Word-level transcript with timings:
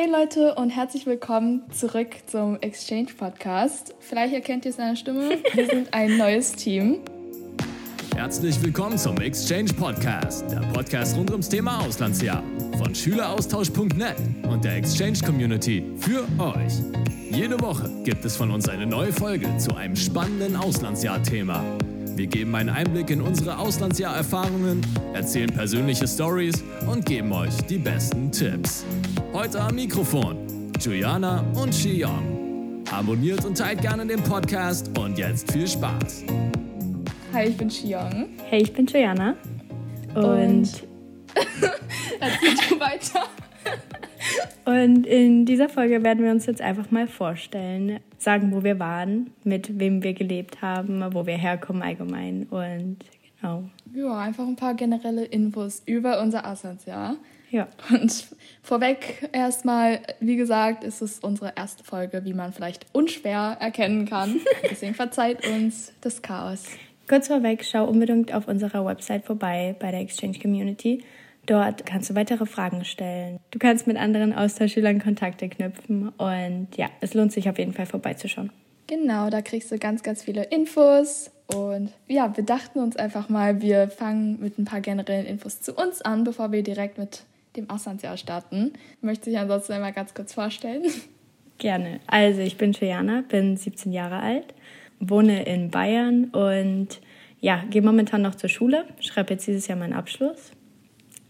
Hey 0.00 0.08
Leute 0.08 0.54
und 0.54 0.70
herzlich 0.70 1.06
willkommen 1.06 1.64
zurück 1.72 2.10
zum 2.26 2.56
Exchange 2.60 3.08
Podcast. 3.18 3.96
Vielleicht 3.98 4.32
erkennt 4.32 4.64
ihr 4.64 4.70
der 4.70 4.94
Stimme, 4.94 5.38
wir 5.54 5.66
sind 5.66 5.92
ein 5.92 6.16
neues 6.16 6.52
Team. 6.52 7.00
Herzlich 8.14 8.62
willkommen 8.62 8.96
zum 8.96 9.16
Exchange 9.16 9.72
Podcast, 9.72 10.48
der 10.52 10.60
Podcast 10.72 11.16
rund 11.16 11.32
ums 11.32 11.48
Thema 11.48 11.80
Auslandsjahr 11.80 12.44
von 12.78 12.94
Schüleraustausch.net 12.94 14.14
und 14.48 14.64
der 14.64 14.76
Exchange 14.76 15.18
Community 15.26 15.84
für 15.98 16.20
euch. 16.40 16.74
Jede 17.32 17.60
Woche 17.60 17.90
gibt 18.04 18.24
es 18.24 18.36
von 18.36 18.52
uns 18.52 18.68
eine 18.68 18.86
neue 18.86 19.12
Folge 19.12 19.48
zu 19.58 19.74
einem 19.74 19.96
spannenden 19.96 20.54
Auslandsjahr-Thema. 20.54 21.64
Wir 22.14 22.28
geben 22.28 22.54
einen 22.54 22.70
Einblick 22.70 23.10
in 23.10 23.20
unsere 23.20 23.58
Auslandsjahr-Erfahrungen, 23.58 24.80
erzählen 25.12 25.52
persönliche 25.52 26.06
Stories 26.06 26.62
und 26.88 27.04
geben 27.04 27.32
euch 27.32 27.56
die 27.68 27.78
besten 27.78 28.30
Tipps. 28.30 28.84
Heute 29.32 29.60
am 29.60 29.74
Mikrofon 29.74 30.72
Juliana 30.80 31.44
und 31.60 31.74
Shiyong. 31.74 32.84
Abonniert 32.90 33.44
und 33.44 33.56
teilt 33.58 33.80
gerne 33.82 34.06
den 34.06 34.22
Podcast 34.22 34.96
und 34.98 35.18
jetzt 35.18 35.50
viel 35.52 35.66
Spaß. 35.66 36.24
Hi, 37.32 37.44
ich 37.48 37.56
bin 37.56 37.70
Shiyong. 37.70 38.28
Hey, 38.48 38.62
ich 38.62 38.72
bin 38.72 38.86
Juliana. 38.86 39.34
Und, 40.14 40.24
Und- 40.24 40.84
Erzähl 42.20 42.54
du 42.68 42.80
weiter. 42.80 43.24
und 44.64 45.06
in 45.06 45.44
dieser 45.46 45.68
Folge 45.68 46.02
werden 46.02 46.24
wir 46.24 46.30
uns 46.32 46.46
jetzt 46.46 46.60
einfach 46.60 46.90
mal 46.90 47.06
vorstellen, 47.06 48.00
sagen, 48.18 48.50
wo 48.52 48.64
wir 48.64 48.78
waren, 48.78 49.30
mit 49.44 49.78
wem 49.78 50.02
wir 50.02 50.14
gelebt 50.14 50.62
haben, 50.62 51.04
wo 51.12 51.26
wir 51.26 51.36
herkommen 51.36 51.82
allgemein 51.82 52.44
und 52.50 52.96
genau. 53.40 53.64
Ja, 53.94 54.18
einfach 54.18 54.46
ein 54.46 54.56
paar 54.56 54.74
generelle 54.74 55.24
Infos 55.24 55.82
über 55.86 56.20
unser 56.20 56.50
Auslandsjahr. 56.50 57.12
Ja. 57.12 57.16
Und 57.90 58.28
vorweg 58.62 59.28
erstmal, 59.32 60.00
wie 60.20 60.36
gesagt, 60.36 60.84
ist 60.84 61.00
es 61.00 61.18
unsere 61.20 61.54
erste 61.56 61.84
Folge, 61.84 62.24
wie 62.24 62.34
man 62.34 62.52
vielleicht 62.52 62.86
unschwer 62.92 63.56
erkennen 63.60 64.06
kann. 64.06 64.40
Deswegen 64.70 64.94
verzeiht 64.94 65.46
uns 65.46 65.92
das 66.00 66.22
Chaos. 66.22 66.64
Kurz 67.08 67.28
vorweg, 67.28 67.64
schau 67.64 67.86
unbedingt 67.86 68.34
auf 68.34 68.48
unserer 68.48 68.84
Website 68.84 69.24
vorbei 69.24 69.74
bei 69.78 69.90
der 69.90 70.00
Exchange 70.00 70.38
Community. 70.38 71.02
Dort 71.46 71.86
kannst 71.86 72.10
du 72.10 72.14
weitere 72.14 72.44
Fragen 72.44 72.84
stellen. 72.84 73.40
Du 73.50 73.58
kannst 73.58 73.86
mit 73.86 73.96
anderen 73.96 74.34
Austauschschülern 74.34 75.00
Kontakte 75.00 75.48
knüpfen 75.48 76.10
und 76.10 76.68
ja, 76.76 76.90
es 77.00 77.14
lohnt 77.14 77.32
sich 77.32 77.48
auf 77.48 77.58
jeden 77.58 77.72
Fall 77.72 77.86
vorbeizuschauen. 77.86 78.50
Genau, 78.86 79.30
da 79.30 79.40
kriegst 79.40 79.72
du 79.72 79.78
ganz, 79.78 80.02
ganz 80.02 80.22
viele 80.22 80.44
Infos. 80.44 81.30
Und 81.54 81.90
ja, 82.06 82.36
wir 82.36 82.44
dachten 82.44 82.80
uns 82.80 82.96
einfach 82.96 83.30
mal, 83.30 83.62
wir 83.62 83.88
fangen 83.88 84.38
mit 84.40 84.58
ein 84.58 84.66
paar 84.66 84.82
generellen 84.82 85.24
Infos 85.24 85.62
zu 85.62 85.74
uns 85.74 86.02
an, 86.02 86.24
bevor 86.24 86.52
wir 86.52 86.62
direkt 86.62 86.98
mit 86.98 87.22
dem 87.56 87.70
Auslandsjahr 87.70 88.16
starten. 88.16 88.72
Möchte 89.00 89.30
ich 89.30 89.38
ansonsten 89.38 89.72
einmal 89.72 89.92
ganz 89.92 90.14
kurz 90.14 90.34
vorstellen. 90.34 90.82
Gerne. 91.58 92.00
Also, 92.06 92.40
ich 92.40 92.56
bin 92.56 92.72
Juliana, 92.72 93.24
bin 93.28 93.56
17 93.56 93.92
Jahre 93.92 94.20
alt, 94.20 94.54
wohne 95.00 95.44
in 95.44 95.70
Bayern 95.70 96.26
und 96.26 97.00
ja, 97.40 97.64
gehe 97.70 97.82
momentan 97.82 98.22
noch 98.22 98.34
zur 98.34 98.48
Schule, 98.48 98.84
schreibe 99.00 99.34
jetzt 99.34 99.46
dieses 99.46 99.66
Jahr 99.66 99.78
meinen 99.78 99.92
Abschluss. 99.92 100.52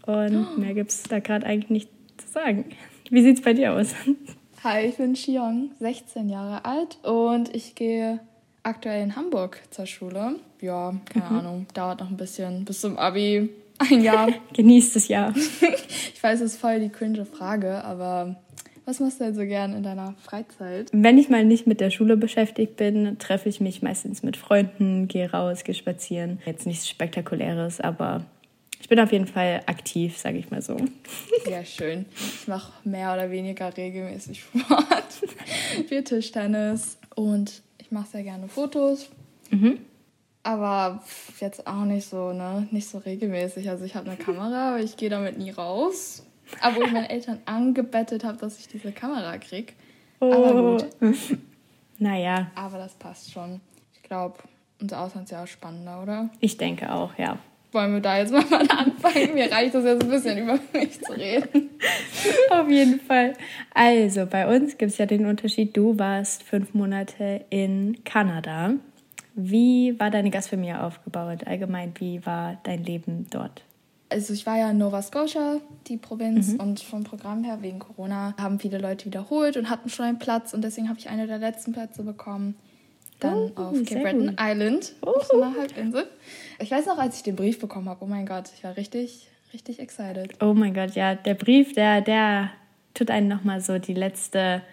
Und 0.05 0.57
mehr 0.57 0.73
gibt 0.73 0.91
es 0.91 1.03
da 1.03 1.19
gerade 1.19 1.45
eigentlich 1.45 1.69
nicht 1.69 1.89
zu 2.17 2.27
sagen. 2.27 2.65
Wie 3.09 3.21
sieht's 3.21 3.41
bei 3.41 3.53
dir 3.53 3.73
aus? 3.73 3.95
Hi, 4.63 4.85
ich 4.85 4.97
bin 4.97 5.13
Xiong, 5.13 5.71
16 5.79 6.29
Jahre 6.29 6.65
alt 6.65 6.97
und 7.03 7.55
ich 7.55 7.75
gehe 7.75 8.19
aktuell 8.63 9.03
in 9.03 9.15
Hamburg 9.15 9.61
zur 9.69 9.85
Schule. 9.85 10.35
Ja, 10.61 10.93
keine 11.05 11.25
Ahnung, 11.25 11.65
dauert 11.73 12.01
noch 12.01 12.09
ein 12.09 12.17
bisschen 12.17 12.65
bis 12.65 12.81
zum 12.81 12.97
Abi. 12.97 13.49
Ein 13.79 14.01
Jahr. 14.01 14.29
Genießt 14.53 14.95
das 14.95 15.07
Jahr. 15.07 15.33
Ich 16.13 16.23
weiß, 16.23 16.41
es 16.41 16.55
ist 16.55 16.59
voll 16.59 16.81
die 16.81 16.89
cringe 16.89 17.23
Frage, 17.23 17.81
aber 17.81 18.35
was 18.83 18.99
machst 18.99 19.21
du 19.21 19.23
denn 19.23 19.35
so 19.35 19.45
gern 19.45 19.73
in 19.73 19.83
deiner 19.83 20.15
Freizeit? 20.21 20.89
Wenn 20.91 21.17
ich 21.17 21.29
mal 21.29 21.45
nicht 21.45 21.65
mit 21.65 21.79
der 21.79 21.91
Schule 21.91 22.17
beschäftigt 22.17 22.75
bin, 22.75 23.17
treffe 23.19 23.47
ich 23.47 23.61
mich 23.61 23.81
meistens 23.81 24.21
mit 24.21 24.35
Freunden, 24.35 25.07
gehe 25.07 25.31
raus, 25.31 25.63
gehe 25.63 25.75
spazieren. 25.75 26.39
Jetzt 26.45 26.67
nichts 26.67 26.89
Spektakuläres, 26.89 27.79
aber 27.79 28.25
ich 28.81 28.89
bin 28.89 28.99
auf 28.99 29.11
jeden 29.11 29.27
Fall 29.27 29.61
aktiv, 29.65 30.17
sage 30.17 30.39
ich 30.39 30.51
mal 30.51 30.61
so. 30.61 30.75
Sehr 31.45 31.63
schön. 31.63 32.05
Ich 32.15 32.47
mache 32.47 32.73
mehr 32.83 33.13
oder 33.13 33.31
weniger 33.31 33.75
regelmäßig 33.77 34.41
Sport. 34.41 35.05
Wir 35.87 36.03
Tischtennis 36.03 36.97
und 37.15 37.61
ich 37.77 37.91
mache 37.91 38.09
sehr 38.09 38.23
gerne 38.23 38.49
Fotos. 38.49 39.09
Aber 40.49 41.03
jetzt 41.39 41.67
auch 41.67 41.85
nicht 41.85 42.09
so, 42.09 42.33
ne? 42.33 42.67
Nicht 42.71 42.89
so 42.89 42.97
regelmäßig. 42.97 43.69
Also 43.69 43.85
ich 43.85 43.93
habe 43.95 44.09
eine 44.09 44.17
Kamera, 44.17 44.69
aber 44.69 44.79
ich 44.79 44.97
gehe 44.97 45.11
damit 45.11 45.37
nie 45.37 45.51
raus. 45.51 46.23
Obwohl 46.65 46.87
ich 46.87 46.91
meine 46.91 47.07
Eltern 47.07 47.37
angebettet 47.45 48.23
habe, 48.23 48.39
dass 48.39 48.57
ich 48.57 48.67
diese 48.67 48.91
Kamera 48.91 49.37
krieg. 49.37 49.75
Aber 50.19 50.77
gut. 50.77 50.85
Naja, 52.01 52.49
Aber 52.55 52.77
das 52.77 52.93
passt 52.93 53.29
schon. 53.29 53.59
Ich 53.93 54.01
glaube, 54.03 54.37
unser 54.79 55.01
Auslandsjahr 55.01 55.43
ist 55.43 55.49
spannender, 55.49 56.01
oder? 56.01 56.29
ich 56.39 56.55
denke 56.55 56.91
auch, 56.93 57.11
ja. 57.17 57.37
Wollen 57.73 57.93
wir 57.93 57.99
da 57.99 58.17
jetzt 58.17 58.31
mal 58.31 58.41
anfangen? 58.69 59.33
Mir 59.35 59.51
reicht 59.51 59.75
es 59.75 59.83
jetzt 59.83 60.03
ein 60.03 60.09
bisschen 60.09 60.37
über 60.37 60.57
mich 60.71 60.99
zu 60.99 61.11
reden. 61.11 61.69
Auf 62.49 62.69
jeden 62.69 63.01
Fall. 63.01 63.33
Also, 63.73 64.25
bei 64.25 64.47
uns 64.47 64.77
gibt 64.77 64.93
es 64.93 64.97
ja 64.97 65.05
den 65.05 65.25
Unterschied, 65.25 65.75
du 65.75 65.99
warst 65.99 66.41
fünf 66.43 66.73
Monate 66.73 67.45
in 67.49 68.01
Kanada. 68.05 68.75
Wie 69.35 69.99
war 69.99 70.09
deine 70.09 70.29
Gastfamilie 70.29 70.81
aufgebaut? 70.83 71.45
Allgemein, 71.45 71.93
wie 71.99 72.25
war 72.25 72.57
dein 72.63 72.83
Leben 72.83 73.27
dort? 73.29 73.63
Also 74.11 74.33
ich 74.33 74.45
war 74.47 74.57
ja 74.57 74.71
in 74.71 74.79
Nova 74.79 75.01
Scotia, 75.03 75.57
die 75.87 75.97
Provinz, 75.97 76.55
und 76.57 76.79
vom 76.79 77.03
Programm 77.03 77.43
her 77.43 77.59
wegen 77.61 77.77
Corona 77.77 78.33
haben 78.39 78.59
viele 78.59 78.79
Leute 78.79 79.05
wiederholt 79.05 79.55
und 79.55 79.69
hatten 79.69 79.87
schon 79.89 80.05
einen 80.05 80.17
Platz 80.19 80.53
und 80.53 80.63
deswegen 80.63 80.89
habe 80.89 80.97
ich 80.97 81.09
eine 81.09 81.27
der 81.27 81.37
letzten 81.37 81.73
Plätze 81.73 82.01
bekommen. 82.03 82.55
Dann 83.19 83.51
Oh, 83.55 83.61
auf 83.61 83.83
Cape 83.85 84.01
Breton. 84.01 84.35
Island, 84.39 84.93
auf 85.01 85.23
so 85.25 85.41
einer 85.41 85.55
Halbinsel. 85.55 86.05
Ich 86.59 86.71
weiß 86.71 86.87
noch, 86.87 86.97
als 86.97 87.17
ich 87.17 87.23
den 87.23 87.35
Brief 87.35 87.59
bekommen 87.59 87.87
habe, 87.87 88.03
oh 88.03 88.07
mein 88.07 88.25
Gott, 88.25 88.49
ich 88.55 88.63
war 88.63 88.75
richtig, 88.77 89.27
richtig 89.53 89.79
excited. 89.79 90.41
Oh 90.41 90.53
mein 90.55 90.73
Gott, 90.73 90.95
ja, 90.95 91.13
der 91.13 91.35
Brief, 91.35 91.73
der, 91.73 92.01
der 92.01 92.49
tut 92.95 93.11
einen 93.11 93.27
nochmal 93.27 93.61
so 93.61 93.77
die 93.77 93.93
letzte 93.93 94.63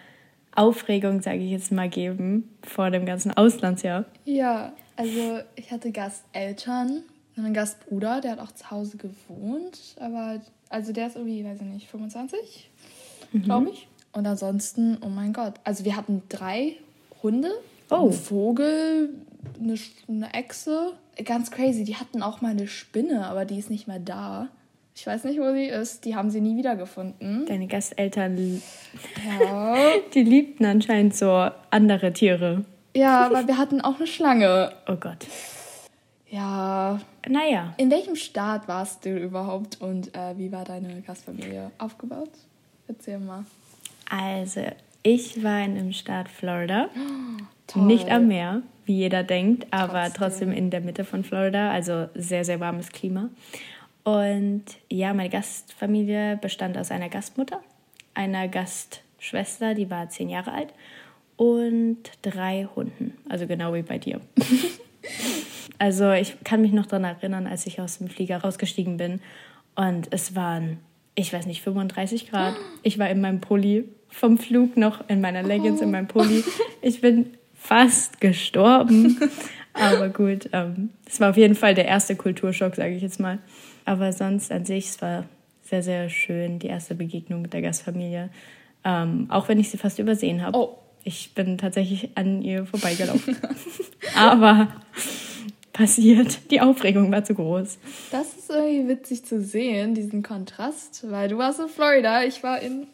Aufregung, 0.57 1.21
sage 1.21 1.37
ich 1.39 1.51
jetzt 1.51 1.71
mal, 1.71 1.89
geben 1.89 2.49
vor 2.63 2.89
dem 2.91 3.05
ganzen 3.05 3.31
Auslandsjahr. 3.31 4.05
Ja, 4.25 4.73
also 4.95 5.39
ich 5.55 5.71
hatte 5.71 5.91
Gasteltern 5.91 7.03
und 7.35 7.45
einen 7.45 7.53
Gastbruder, 7.53 8.21
der 8.21 8.31
hat 8.31 8.39
auch 8.39 8.51
zu 8.51 8.69
Hause 8.71 8.97
gewohnt, 8.97 9.95
aber 9.99 10.41
also 10.69 10.91
der 10.91 11.07
ist 11.07 11.15
irgendwie, 11.15 11.45
weiß 11.45 11.59
ich 11.61 11.67
nicht, 11.67 11.87
25, 11.89 12.69
glaube 13.43 13.69
ich. 13.71 13.87
Und 14.13 14.25
ansonsten, 14.25 14.97
oh 15.01 15.09
mein 15.09 15.31
Gott, 15.33 15.53
also 15.63 15.85
wir 15.85 15.95
hatten 15.95 16.23
drei 16.29 16.75
Hunde, 17.21 17.51
Oh. 17.89 17.95
einen 18.05 18.11
Vogel, 18.13 19.09
eine, 19.61 19.75
eine 20.09 20.33
Echse, 20.33 20.93
ganz 21.23 21.51
crazy. 21.51 21.85
Die 21.85 21.95
hatten 21.95 22.21
auch 22.21 22.41
mal 22.41 22.51
eine 22.51 22.67
Spinne, 22.67 23.25
aber 23.27 23.45
die 23.45 23.57
ist 23.59 23.69
nicht 23.69 23.87
mehr 23.87 23.99
da. 23.99 24.49
Ich 24.99 25.05
weiß 25.05 25.25
nicht, 25.25 25.39
wo 25.39 25.53
sie 25.53 25.65
ist. 25.65 26.05
Die 26.05 26.15
haben 26.15 26.31
sie 26.31 26.41
nie 26.41 26.57
wiedergefunden. 26.57 27.45
Deine 27.45 27.67
Gasteltern, 27.67 28.61
Ja, 29.39 29.75
die 30.15 30.23
liebten 30.23 30.65
anscheinend 30.65 31.15
so 31.15 31.49
andere 31.69 32.13
Tiere. 32.13 32.65
ja 32.95 33.25
aber 33.27 33.47
wir 33.47 33.57
hatten 33.59 33.79
auch 33.79 33.97
eine 33.97 34.07
Schlange. 34.07 34.71
Oh 34.87 34.95
Gott. 34.95 35.27
Ja, 36.29 36.99
Naja, 37.29 37.73
In 37.77 37.89
welchem 37.91 38.15
Staat 38.15 38.67
warst 38.67 39.05
du 39.05 39.15
überhaupt 39.17 39.79
und 39.81 40.13
äh, 40.15 40.37
wie 40.37 40.51
war 40.51 40.65
deine 40.65 41.01
Gastfamilie 41.01 41.71
aufgebaut? 41.77 42.31
Erzähl 42.87 43.19
mal. 43.19 43.45
also 44.09 44.61
ich 45.03 45.43
war 45.43 45.63
in 45.63 45.75
dem 45.75 45.93
Staat 45.93 46.27
Florida. 46.27 46.89
Toll. 47.67 47.83
Nicht 47.83 48.09
am 48.09 48.27
Meer, 48.29 48.61
wie 48.85 48.95
jeder 48.95 49.23
denkt, 49.23 49.67
aber 49.71 50.03
Trotzdem. 50.05 50.13
trotzdem 50.15 50.51
in 50.53 50.69
der 50.69 50.81
Mitte 50.81 51.03
von 51.05 51.23
Florida, 51.23 51.69
also 51.69 52.07
sehr, 52.15 52.43
sehr 52.45 52.59
warmes 52.61 52.89
Klima. 52.91 53.29
Und 54.07 54.63
ja, 54.89 55.13
meine 55.13 55.27
Gastfamilie 55.27 56.37
bestand 56.37 56.77
aus 56.77 56.91
einer 56.91 57.09
Gastmutter, 57.09 57.59
einer 58.13 58.47
Gastschwester, 58.47 59.73
die 59.73 59.89
war 59.89 60.07
zehn 60.07 60.29
Jahre 60.29 60.53
alt, 60.53 60.73
und 61.35 61.97
drei 62.21 62.69
Hunden, 62.73 63.17
also 63.27 63.47
genau 63.47 63.73
wie 63.73 63.81
bei 63.81 63.97
dir. 63.97 64.21
also 65.77 66.13
ich 66.13 66.41
kann 66.45 66.61
mich 66.61 66.71
noch 66.71 66.85
daran 66.85 67.03
erinnern, 67.03 67.47
als 67.47 67.67
ich 67.67 67.81
aus 67.81 67.97
dem 67.97 68.07
Flieger 68.07 68.37
rausgestiegen 68.37 68.95
bin 68.95 69.19
und 69.75 70.07
es 70.11 70.37
waren, 70.37 70.77
ich 71.15 71.33
weiß 71.33 71.45
nicht, 71.45 71.61
35 71.61 72.29
Grad. 72.29 72.55
Ich 72.83 72.97
war 72.99 73.09
in 73.09 73.19
meinem 73.19 73.41
Pulli 73.41 73.89
vom 74.07 74.37
Flug 74.37 74.77
noch 74.77 75.09
in 75.09 75.19
meiner 75.19 75.43
Leggings, 75.43 75.81
in 75.81 75.91
meinem 75.91 76.07
Pulli. 76.07 76.45
Ich 76.81 77.01
bin 77.01 77.33
fast 77.55 78.21
gestorben. 78.21 79.19
Aber 79.73 80.07
gut, 80.07 80.47
ähm, 80.53 80.91
es 81.05 81.19
war 81.19 81.31
auf 81.31 81.37
jeden 81.37 81.55
Fall 81.55 81.75
der 81.75 81.87
erste 81.87 82.15
Kulturschock, 82.15 82.75
sage 82.75 82.95
ich 82.95 83.01
jetzt 83.01 83.19
mal. 83.19 83.39
Aber 83.87 84.11
sonst 84.11 84.51
an 84.51 84.65
sich, 84.65 84.87
es 84.89 85.01
war 85.01 85.23
sehr, 85.63 85.81
sehr 85.81 86.09
schön, 86.09 86.59
die 86.59 86.67
erste 86.67 86.93
Begegnung 86.93 87.41
mit 87.41 87.53
der 87.53 87.61
Gastfamilie. 87.61 88.29
Ähm, 88.83 89.27
auch 89.29 89.47
wenn 89.47 89.59
ich 89.59 89.69
sie 89.69 89.77
fast 89.77 89.97
übersehen 89.99 90.41
habe. 90.43 90.57
Oh. 90.57 90.77
Ich 91.03 91.33
bin 91.33 91.57
tatsächlich 91.57 92.09
an 92.15 92.41
ihr 92.41 92.65
vorbeigelaufen. 92.65 93.37
Aber 94.15 94.67
passiert, 95.71 96.51
die 96.51 96.59
Aufregung 96.59 97.11
war 97.11 97.23
zu 97.23 97.33
groß. 97.33 97.77
Das 98.11 98.33
ist 98.33 98.49
irgendwie 98.49 98.89
witzig 98.89 99.23
zu 99.25 99.41
sehen, 99.41 99.93
diesen 99.95 100.21
Kontrast, 100.21 101.09
weil 101.09 101.29
du 101.29 101.37
warst 101.37 101.59
in 101.61 101.69
Florida, 101.69 102.23
ich 102.23 102.43
war 102.43 102.59
in 102.61 102.87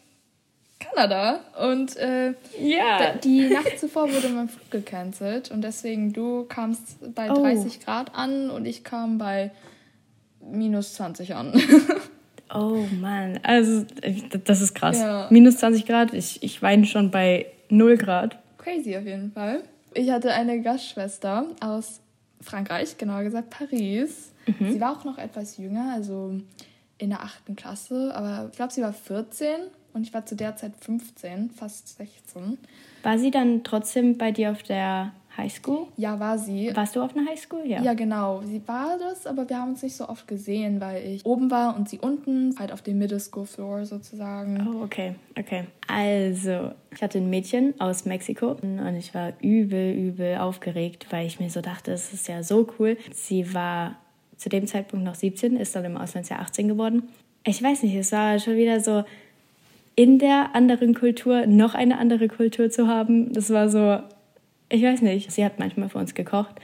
Kanada. 0.78 1.40
Und 1.60 1.96
äh, 1.96 2.34
Ja. 2.60 3.14
die 3.16 3.48
Nacht 3.48 3.80
zuvor 3.80 4.12
wurde 4.12 4.28
mein 4.28 4.48
Flug 4.48 4.70
gecancelt. 4.70 5.50
Und 5.50 5.62
deswegen, 5.62 6.12
du 6.12 6.44
kamst 6.44 7.14
bei 7.16 7.30
Oh. 7.32 7.42
30 7.42 7.80
Grad 7.80 8.14
an 8.14 8.50
und 8.50 8.64
ich 8.66 8.84
kam 8.84 9.18
bei 9.18 9.50
minus 10.50 10.94
20 10.94 11.34
an. 11.34 11.52
Oh 12.52 12.84
Mann, 13.00 13.40
also 13.42 13.84
das 14.44 14.60
ist 14.60 14.74
krass. 14.74 14.98
Ja. 14.98 15.26
Minus 15.30 15.56
20 15.56 15.86
Grad, 15.86 16.14
ich, 16.14 16.40
ich 16.42 16.62
weine 16.62 16.84
schon 16.86 17.10
bei 17.10 17.46
0 17.68 17.96
Grad. 17.96 18.38
Crazy 18.58 18.96
auf 18.96 19.04
jeden 19.04 19.32
Fall. 19.32 19.62
Ich 19.92 20.10
hatte 20.10 20.32
eine 20.32 20.60
Gastschwester 20.60 21.46
aus 21.60 22.00
Frankreich, 22.40 22.96
genauer 22.96 23.24
gesagt 23.24 23.50
Paris. 23.50 24.32
Sie 24.60 24.80
war 24.80 24.92
auch 24.92 25.04
noch 25.04 25.18
etwas 25.18 25.56
jünger, 25.56 25.92
also 25.94 26.34
in 26.98 27.10
der 27.10 27.22
achten 27.22 27.56
Klasse, 27.56 28.12
aber 28.14 28.48
ich 28.50 28.56
glaube, 28.56 28.72
sie 28.72 28.82
war 28.82 28.92
14 28.92 29.48
und 29.92 30.02
ich 30.02 30.12
war 30.12 30.26
zu 30.26 30.36
der 30.36 30.54
Zeit 30.54 30.72
15, 30.80 31.50
fast 31.50 31.96
16. 31.96 32.58
War 33.02 33.18
sie 33.18 33.30
dann 33.30 33.64
trotzdem 33.64 34.18
bei 34.18 34.32
dir 34.32 34.50
auf 34.50 34.62
der 34.62 35.12
Highschool? 35.36 35.86
Ja, 35.96 36.18
war 36.20 36.38
sie. 36.38 36.70
Warst 36.74 36.96
du 36.96 37.02
auf 37.02 37.16
einer 37.16 37.28
Highschool? 37.28 37.66
Ja. 37.66 37.82
Ja, 37.82 37.94
genau. 37.94 38.42
Sie 38.42 38.62
war 38.66 38.98
das, 38.98 39.26
aber 39.26 39.48
wir 39.48 39.58
haben 39.58 39.70
uns 39.70 39.82
nicht 39.82 39.96
so 39.96 40.08
oft 40.08 40.28
gesehen, 40.28 40.80
weil 40.80 41.04
ich 41.04 41.24
oben 41.26 41.50
war 41.50 41.76
und 41.76 41.88
sie 41.88 41.98
unten, 41.98 42.54
halt 42.58 42.72
auf 42.72 42.82
dem 42.82 42.98
Middle 42.98 43.20
School 43.20 43.46
Floor 43.46 43.84
sozusagen. 43.84 44.66
Oh, 44.66 44.84
okay, 44.84 45.14
okay. 45.38 45.64
Also, 45.86 46.72
ich 46.94 47.02
hatte 47.02 47.18
ein 47.18 47.30
Mädchen 47.30 47.78
aus 47.80 48.04
Mexiko 48.04 48.56
und 48.62 48.96
ich 48.96 49.14
war 49.14 49.32
übel, 49.40 49.92
übel 49.92 50.38
aufgeregt, 50.38 51.06
weil 51.10 51.26
ich 51.26 51.40
mir 51.40 51.50
so 51.50 51.60
dachte, 51.60 51.92
es 51.92 52.12
ist 52.12 52.28
ja 52.28 52.42
so 52.42 52.68
cool. 52.78 52.96
Sie 53.12 53.54
war 53.54 53.96
zu 54.36 54.48
dem 54.48 54.66
Zeitpunkt 54.66 55.04
noch 55.04 55.14
17, 55.14 55.56
ist 55.56 55.74
dann 55.76 55.84
im 55.84 55.96
Auslandsjahr 55.96 56.40
18 56.40 56.68
geworden. 56.68 57.08
Ich 57.44 57.62
weiß 57.62 57.82
nicht, 57.82 57.94
es 57.94 58.12
war 58.12 58.38
schon 58.38 58.56
wieder 58.56 58.80
so 58.80 59.04
in 59.96 60.18
der 60.18 60.54
anderen 60.54 60.94
Kultur 60.94 61.46
noch 61.46 61.74
eine 61.74 61.98
andere 61.98 62.28
Kultur 62.28 62.70
zu 62.70 62.88
haben. 62.88 63.32
Das 63.32 63.50
war 63.50 63.68
so, 63.68 63.98
ich 64.68 64.82
weiß 64.82 65.02
nicht. 65.02 65.30
Sie 65.30 65.44
hat 65.44 65.58
manchmal 65.58 65.88
für 65.88 65.98
uns 65.98 66.14
gekocht, 66.14 66.54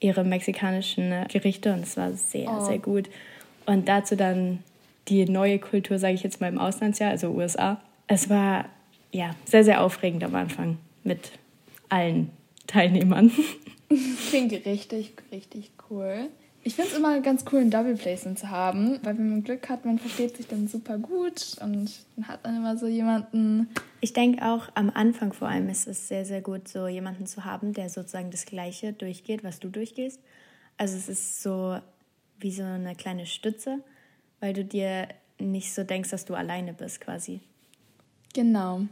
ihre 0.00 0.24
mexikanischen 0.24 1.12
äh, 1.12 1.26
Gerichte 1.30 1.72
und 1.72 1.80
es 1.82 1.96
war 1.96 2.12
sehr, 2.12 2.48
Oh. 2.50 2.60
sehr 2.64 2.78
gut. 2.78 3.08
Und 3.66 3.88
dazu 3.88 4.16
dann 4.16 4.60
die 5.08 5.24
neue 5.26 5.58
Kultur, 5.58 5.98
sage 5.98 6.14
ich 6.14 6.22
jetzt 6.22 6.40
mal 6.40 6.48
im 6.48 6.58
Auslandsjahr, 6.58 7.10
also 7.10 7.28
USA. 7.30 7.80
Es 8.06 8.28
war 8.30 8.66
ja 9.12 9.30
sehr, 9.44 9.64
sehr 9.64 9.82
aufregend 9.82 10.24
am 10.24 10.34
Anfang 10.34 10.78
mit 11.04 11.32
allen 11.88 12.30
Teilnehmern. 12.66 13.30
Klingt 14.30 14.52
richtig, 14.64 15.14
richtig 15.32 15.70
cool. 15.90 16.28
Ich 16.62 16.74
finde 16.74 16.90
es 16.90 16.96
immer 16.96 17.18
ganz 17.20 17.44
cool, 17.50 17.60
ein 17.60 17.70
Double 17.70 17.96
Placement 17.96 18.38
zu 18.38 18.50
haben, 18.50 18.98
weil 19.02 19.16
wenn 19.16 19.30
man 19.30 19.44
Glück 19.44 19.70
hat, 19.70 19.86
man 19.86 19.98
versteht 19.98 20.36
sich 20.36 20.46
dann 20.46 20.68
super 20.68 20.98
gut 20.98 21.56
und 21.62 21.90
dann 22.16 22.28
hat 22.28 22.44
man 22.44 22.56
immer 22.56 22.76
so 22.76 22.86
jemanden. 22.86 23.70
Ich 24.02 24.12
denke 24.12 24.44
auch 24.44 24.68
am 24.74 24.90
Anfang 24.90 25.32
vor 25.32 25.48
allem 25.48 25.70
ist 25.70 25.88
es 25.88 26.08
sehr, 26.08 26.26
sehr 26.26 26.42
gut, 26.42 26.68
so 26.68 26.86
jemanden 26.86 27.26
zu 27.26 27.46
haben, 27.46 27.72
der 27.72 27.88
sozusagen 27.88 28.30
das 28.30 28.44
Gleiche 28.44 28.92
durchgeht, 28.92 29.42
was 29.42 29.58
du 29.58 29.70
durchgehst. 29.70 30.20
Also 30.76 30.98
es 30.98 31.08
ist 31.08 31.42
so 31.42 31.78
wie 32.38 32.52
so 32.52 32.62
eine 32.62 32.94
kleine 32.94 33.24
Stütze, 33.24 33.78
weil 34.40 34.52
du 34.52 34.62
dir 34.62 35.08
nicht 35.38 35.72
so 35.74 35.82
denkst, 35.82 36.10
dass 36.10 36.26
du 36.26 36.34
alleine 36.34 36.74
bist 36.74 37.00
quasi. 37.00 37.40
Genau. 38.34 38.82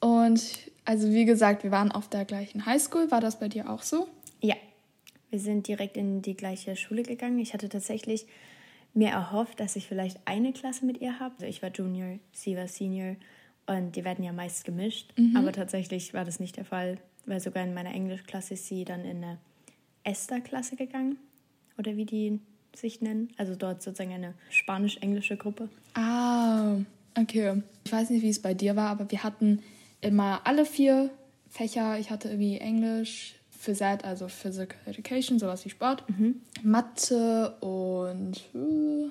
Und 0.00 0.42
also 0.84 1.08
wie 1.10 1.24
gesagt, 1.24 1.62
wir 1.62 1.70
waren 1.70 1.92
auf 1.92 2.08
der 2.08 2.24
gleichen 2.24 2.66
Highschool. 2.66 3.10
War 3.12 3.20
das 3.20 3.38
bei 3.38 3.48
dir 3.48 3.70
auch 3.70 3.82
so? 3.82 4.08
Wir 5.32 5.40
sind 5.40 5.66
direkt 5.66 5.96
in 5.96 6.20
die 6.20 6.36
gleiche 6.36 6.76
Schule 6.76 7.02
gegangen. 7.02 7.38
Ich 7.38 7.54
hatte 7.54 7.70
tatsächlich 7.70 8.26
mir 8.92 9.08
erhofft, 9.08 9.60
dass 9.60 9.76
ich 9.76 9.88
vielleicht 9.88 10.20
eine 10.26 10.52
Klasse 10.52 10.84
mit 10.84 11.00
ihr 11.00 11.20
habe. 11.20 11.32
Also 11.36 11.46
ich 11.46 11.62
war 11.62 11.70
Junior, 11.70 12.18
sie 12.32 12.54
war 12.54 12.68
Senior 12.68 13.16
und 13.66 13.96
die 13.96 14.04
werden 14.04 14.22
ja 14.22 14.34
meist 14.34 14.66
gemischt. 14.66 15.14
Aber 15.34 15.52
tatsächlich 15.52 16.12
war 16.12 16.26
das 16.26 16.38
nicht 16.38 16.58
der 16.58 16.66
Fall, 16.66 16.98
weil 17.24 17.40
sogar 17.40 17.64
in 17.64 17.72
meiner 17.72 17.94
Englischklasse 17.94 18.52
ist 18.52 18.66
sie 18.66 18.84
dann 18.84 19.06
in 19.06 19.24
eine 19.24 19.38
Esther-Klasse 20.04 20.76
gegangen 20.76 21.16
oder 21.78 21.96
wie 21.96 22.04
die 22.04 22.38
sich 22.76 23.00
nennen. 23.00 23.30
Also 23.38 23.54
dort 23.54 23.82
sozusagen 23.82 24.12
eine 24.12 24.34
spanisch-englische 24.50 25.38
Gruppe. 25.38 25.70
Ah, 25.94 26.76
okay. 27.18 27.62
Ich 27.84 27.92
weiß 27.92 28.10
nicht, 28.10 28.20
wie 28.20 28.28
es 28.28 28.42
bei 28.42 28.52
dir 28.52 28.76
war, 28.76 28.90
aber 28.90 29.10
wir 29.10 29.22
hatten 29.22 29.62
immer 30.02 30.42
alle 30.44 30.66
vier 30.66 31.08
Fächer. 31.48 31.98
Ich 31.98 32.10
hatte 32.10 32.28
irgendwie 32.28 32.58
Englisch, 32.58 33.36
Physik, 33.62 34.04
also 34.04 34.26
Physical 34.26 34.76
Education, 34.86 35.38
sowas 35.38 35.64
wie 35.64 35.70
Sport, 35.70 36.02
Mathe 36.64 37.54
und 37.60 38.36
äh, 38.54 39.08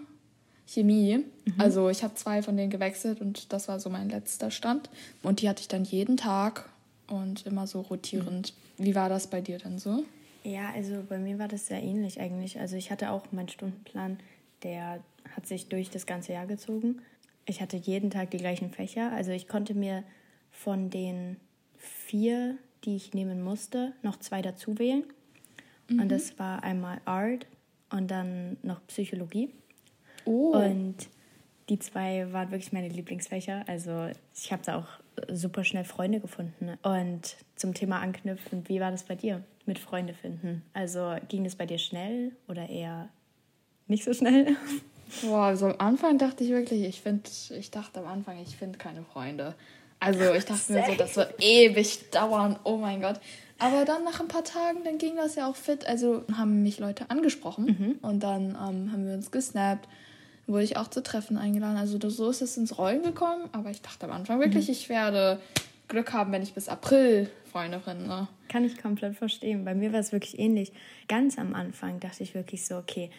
Chemie. 0.68 1.24
Also 1.57 1.89
ich 1.89 2.03
habe 2.03 2.15
zwei 2.15 2.42
von 2.42 2.57
denen 2.57 2.69
gewechselt 2.69 3.21
und 3.21 3.53
das 3.53 3.69
war 3.69 3.80
so 3.80 3.89
mein 3.89 4.09
letzter 4.09 4.51
Stand. 4.51 4.89
Und 5.24 5.42
die 5.42 5.48
hatte 5.48 5.62
ich 5.62 5.69
dann 5.69 5.86
jeden 5.86 6.18
Tag 6.18 6.68
und 7.07 7.45
immer 7.45 7.65
so 7.65 7.80
rotierend. 7.80 8.53
Wie 8.77 8.94
war 8.94 9.07
das 9.07 9.27
bei 9.27 9.39
dir 9.39 9.57
denn 9.57 9.80
so? 9.80 10.03
Ja, 10.44 10.71
also 10.75 11.01
bei 11.07 11.18
mir 11.18 11.39
war 11.39 11.47
das 11.47 11.68
sehr 11.68 11.81
ähnlich 11.81 12.19
eigentlich. 12.19 12.59
Also 12.59 12.75
ich 12.75 12.92
hatte 12.92 13.12
auch 13.12 13.31
meinen 13.31 13.47
Stundenplan, 13.47 14.19
der 14.63 15.00
hat 15.33 15.47
sich 15.47 15.69
durch 15.69 15.89
das 15.89 16.06
ganze 16.06 16.33
Jahr 16.33 16.45
gezogen. 16.45 17.01
Ich 17.45 17.62
hatte 17.62 17.77
jeden 17.77 18.09
Tag 18.09 18.31
die 18.31 18.38
gleichen 18.38 18.69
Fächer. 18.69 19.13
Also 19.13 19.31
ich 19.31 19.47
konnte 19.47 19.75
mir 19.75 20.04
von 20.51 20.89
den 20.89 21.38
vier, 21.77 22.57
die 22.83 22.95
ich 22.95 23.13
nehmen 23.13 23.42
musste, 23.42 23.94
noch 24.01 24.18
zwei 24.18 24.42
dazu 24.42 24.78
wählen. 24.80 25.04
Und 25.89 26.10
das 26.10 26.39
war 26.39 26.63
einmal 26.63 27.01
Art 27.06 27.45
und 27.89 28.10
dann 28.10 28.57
noch 28.63 28.86
Psychologie. 28.88 29.50
Oh. 30.25 30.54
Und 30.54 30.95
die 31.69 31.80
zwei 31.80 32.31
waren 32.31 32.51
wirklich 32.51 32.72
meine 32.72 32.89
Lieblingsfächer. 32.89 33.63
Also 33.68 34.07
ich 34.33 34.51
habe 34.51 34.63
da 34.66 34.78
auch 34.78 34.88
super 35.33 35.63
schnell 35.63 35.83
Freunde 35.83 36.19
gefunden. 36.19 36.78
Und 36.83 37.36
zum 37.56 37.74
Thema 37.74 38.00
anknüpfen, 38.00 38.68
wie 38.68 38.80
war 38.80 38.92
das 38.92 39.04
bei 39.04 39.16
dir 39.16 39.44
mit 39.66 39.80
Freunde 39.80 40.13
finden? 40.13 40.63
Also 40.74 41.16
ging 41.28 41.44
das 41.44 41.56
bei 41.56 41.66
dir 41.66 41.78
schnell 41.78 42.31
oder 42.48 42.69
eher 42.69 43.10
nicht 43.88 44.04
so 44.04 44.13
schnell? 44.13 44.56
Boah, 45.22 45.44
also 45.44 45.68
am 45.68 45.75
Anfang 45.80 46.18
dachte 46.18 46.44
ich 46.44 46.51
wirklich, 46.51 46.83
ich 46.83 47.01
finde, 47.01 47.30
ich 47.57 47.69
dachte 47.69 48.00
am 48.00 48.07
Anfang, 48.07 48.39
ich 48.42 48.56
finde 48.56 48.78
keine 48.78 49.04
Freunde. 49.04 49.56
Also 50.01 50.33
ich 50.33 50.45
dachte 50.45 50.74
mir 50.74 50.83
so, 50.86 50.95
das 50.95 51.15
wird 51.15 51.36
ewig 51.42 52.09
dauern, 52.09 52.59
oh 52.63 52.75
mein 52.75 53.01
Gott. 53.01 53.21
Aber 53.59 53.86
dann 53.86 54.03
nach 54.03 54.19
ein 54.19 54.27
paar 54.27 54.44
Tagen, 54.44 54.80
dann 54.83 54.98
ging 54.98 55.15
das 55.15 55.36
ja 55.36 55.48
auch 55.48 55.56
fit. 55.56 55.86
Also 55.86 56.24
haben 56.36 56.63
mich 56.63 56.80
Leute 56.80 57.12
angesprochen 57.12 58.00
und 58.01 58.21
dann 58.21 58.50
ähm, 58.50 58.92
haben 58.92 59.06
wir 59.06 59.13
uns 59.13 59.30
gesnappt, 59.30 59.88
wurde 60.48 60.63
ich 60.63 60.75
auch 60.75 60.88
zu 60.88 61.03
Treffen 61.03 61.38
eingeladen. 61.38 61.77
Also 61.77 62.00
so 62.09 62.31
ist 62.31 62.42
es 62.42 62.57
ins 62.57 62.80
Rollen 62.80 63.03
gekommen. 63.03 63.48
Aber 63.51 63.69
ich 63.69 63.83
dachte 63.83 64.07
am 64.07 64.12
Anfang 64.12 64.39
wirklich, 64.39 64.68
ich 64.69 64.89
werde 64.89 65.39
Glück 65.88 66.12
haben, 66.13 66.31
wenn 66.31 66.42
ich 66.42 66.56
bis 66.56 66.68
April 66.68 67.30
Freunde 67.52 67.80
finde. 67.80 68.28
Kann 68.49 68.66
ich 68.66 68.81
komplett 68.81 69.16
verstehen. 69.16 69.64
Bei 69.66 69.75
mir 69.75 69.94
war 69.94 69.99
es 69.99 70.11
wirklich 70.11 70.40
ähnlich. 70.40 70.71
Ganz 71.07 71.37
am 71.37 71.54
Anfang 71.54 71.99
dachte 71.99 72.23
ich 72.23 72.33
wirklich 72.33 72.66
so, 72.66 72.78
okay, 72.78 73.11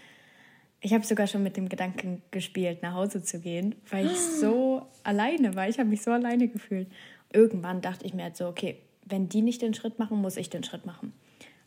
ich 0.83 0.93
habe 0.93 1.07
sogar 1.07 1.27
schon 1.29 1.43
mit 1.45 1.57
dem 1.57 1.69
Gedanken 1.69 2.23
gespielt, 2.33 2.83
nach 2.83 2.95
Hause 2.95 3.23
zu 3.23 3.39
gehen, 3.41 3.77
weil 3.89 4.07
ich 4.07 4.19
so 4.19 4.85
alleine 5.05 5.55
war. 5.55 5.69
Ich 5.69 5.79
habe 5.79 5.89
mich 5.89 6.03
so 6.03 6.11
alleine 6.11 6.49
gefühlt. 6.49 6.89
Irgendwann 7.33 7.81
dachte 7.81 8.05
ich 8.05 8.15
mir 8.15 8.25
halt 8.25 8.37
so, 8.37 8.49
okay, 8.49 8.77
wenn 9.07 9.29
die 9.29 9.43
nicht 9.43 9.63
den 9.63 9.75
Schritt 9.75 9.99
machen, 9.99 10.21
muss 10.21 10.37
ich 10.37 10.51
den 10.51 10.65
Schritt 10.65 10.85
machen. 10.85 11.13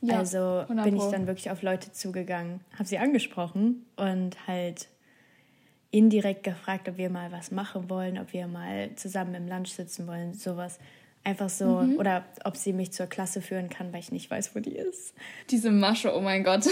Ja, 0.01 0.17
also 0.19 0.59
100 0.67 0.83
bin 0.85 0.97
ich 0.97 1.03
dann 1.05 1.27
wirklich 1.27 1.49
auf 1.49 1.61
Leute 1.63 1.91
zugegangen, 1.93 2.59
habe 2.73 2.83
sie 2.85 2.97
angesprochen 2.97 3.85
und 3.95 4.35
halt 4.47 4.89
indirekt 5.91 6.43
gefragt, 6.43 6.89
ob 6.89 6.97
wir 6.97 7.09
mal 7.09 7.31
was 7.31 7.51
machen 7.51 7.89
wollen, 7.89 8.19
ob 8.19 8.33
wir 8.33 8.47
mal 8.47 8.93
zusammen 8.95 9.33
im 9.33 9.47
Lunch 9.47 9.69
sitzen 9.69 10.07
wollen, 10.07 10.33
sowas. 10.33 10.77
Einfach 11.23 11.49
so, 11.49 11.81
Mhm. 11.81 11.97
oder 11.97 12.25
ob 12.43 12.57
sie 12.57 12.73
mich 12.73 12.91
zur 12.91 13.07
Klasse 13.07 13.41
führen 13.41 13.69
kann, 13.69 13.93
weil 13.93 14.01
ich 14.01 14.11
nicht 14.11 14.29
weiß, 14.29 14.55
wo 14.55 14.59
die 14.59 14.75
ist. 14.75 15.13
Diese 15.49 15.71
Masche, 15.71 16.13
oh 16.15 16.19
mein 16.21 16.43
Gott. 16.43 16.67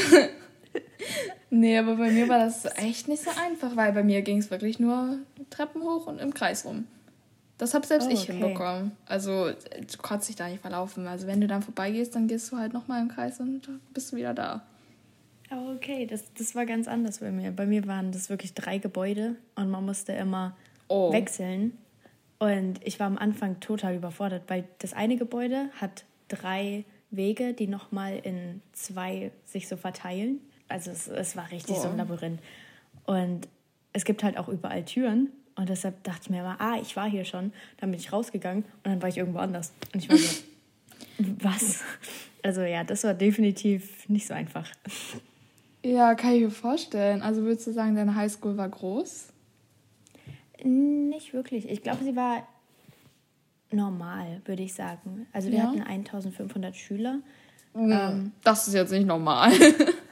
Nee, 1.50 1.78
aber 1.78 1.96
bei 1.96 2.12
mir 2.12 2.28
war 2.30 2.40
das 2.40 2.66
echt 2.78 3.08
nicht 3.08 3.24
so 3.24 3.30
einfach, 3.32 3.76
weil 3.76 3.94
bei 3.94 4.04
mir 4.04 4.22
ging 4.22 4.38
es 4.40 4.50
wirklich 4.52 4.80
nur 4.80 5.18
Treppen 5.50 5.82
hoch 5.84 6.08
und 6.08 6.20
im 6.20 6.34
Kreis 6.34 6.66
rum. 6.66 6.86
Das 7.58 7.74
habe 7.74 7.86
selbst 7.86 8.08
Oh, 8.08 8.12
ich 8.12 8.24
okay. 8.24 8.34
hinbekommen. 8.34 8.92
Also 9.06 9.52
du 9.52 9.98
konntest 10.02 10.30
dich 10.30 10.36
da 10.36 10.48
nicht 10.50 10.62
verlaufen. 10.62 11.08
Also 11.08 11.28
wenn 11.28 11.40
du 11.40 11.48
dann 11.48 11.62
vorbeigehst, 11.62 12.16
dann 12.16 12.28
gehst 12.28 12.52
du 12.52 12.58
halt 12.58 12.74
nochmal 12.74 13.02
im 13.02 13.10
Kreis 13.10 13.40
und 13.40 13.62
bist 13.94 14.12
du 14.12 14.18
wieder 14.18 14.34
da. 14.34 14.64
Oh, 15.52 15.74
okay, 15.76 16.08
das, 16.08 16.24
das 16.38 16.56
war 16.56 16.66
ganz 16.66 16.88
anders 16.88 17.20
bei 17.20 17.32
mir. 17.32 17.52
Bei 17.52 17.66
mir 17.68 17.86
waren 17.88 18.12
das 18.12 18.30
wirklich 18.30 18.54
drei 18.56 18.80
Gebäude 18.80 19.36
und 19.56 19.70
man 19.70 19.86
musste 19.86 20.14
immer 20.14 20.56
Oh. 20.90 21.14
wechseln. 21.14 21.78
Und 22.40 22.86
ich 22.86 23.00
war 23.00 23.08
am 23.08 23.18
Anfang 23.18 23.60
total 23.62 23.96
überfordert, 23.96 24.44
weil 24.48 24.66
das 24.80 24.94
eine 24.94 25.16
Gebäude 25.16 25.70
hat 25.80 26.04
drei 26.28 26.84
Wege, 27.12 27.54
die 27.54 27.68
nochmal 27.68 28.20
in 28.22 28.62
zwei 28.74 29.32
sich 29.46 29.68
so 29.68 29.78
verteilen. 29.78 30.40
Also 30.70 30.92
es, 30.92 31.08
es 31.08 31.36
war 31.36 31.50
richtig 31.52 31.78
so 31.78 31.90
ein. 31.90 31.98
Labyrinth. 31.98 32.40
Und 33.06 33.48
es 33.92 34.06
gibt 34.06 34.24
halt 34.24 34.38
auch 34.38 34.48
überall 34.48 34.84
Türen. 34.86 35.30
Und 35.56 35.70
deshalb 35.70 36.04
dachte 36.04 36.22
ich 36.24 36.30
mir 36.32 36.40
immer, 36.40 36.60
ah, 36.60 36.78
ich 36.82 36.96
war 36.96 37.08
hier 37.10 37.26
schon. 37.26 37.54
Dann 37.78 37.92
bin 37.92 38.00
ich 38.00 38.12
rausgegangen 38.12 38.64
und 38.64 38.86
dann 38.92 39.02
war 39.02 39.10
ich 39.10 39.18
irgendwo 39.18 39.40
anders. 39.40 39.72
Und 39.94 40.00
ich 40.04 40.10
war 40.10 40.18
so, 40.18 40.44
was? 41.42 41.82
Also 42.42 42.62
ja, 42.62 42.84
das 42.84 43.04
war 43.04 43.14
definitiv 43.14 44.10
nicht 44.10 44.26
so 44.28 44.34
einfach. 44.34 44.68
Ja, 45.84 46.16
kann 46.16 46.34
ich 46.34 46.42
mir 46.42 46.50
vorstellen. 46.52 47.22
Also 47.22 47.44
würdest 47.44 47.68
du 47.68 47.72
sagen, 47.74 47.96
deine 47.96 48.16
Highschool 48.16 48.58
war 48.58 48.68
groß? 48.70 49.28
Nicht 50.64 51.34
wirklich. 51.34 51.70
Ich 51.70 51.84
glaube, 51.84 52.04
sie 52.04 52.16
war 52.16 52.48
normal, 53.72 54.42
würde 54.46 54.64
ich 54.64 54.74
sagen. 54.74 55.28
Also 55.34 55.52
wir 55.52 55.58
Ja. 55.60 55.64
hatten 55.68 55.82
1500 55.82 56.76
Schüler. 56.76 57.20
Ähm, 57.76 58.32
das 58.44 58.68
ist 58.68 58.74
jetzt 58.76 58.92
nicht 58.92 59.06
normal. 59.08 59.52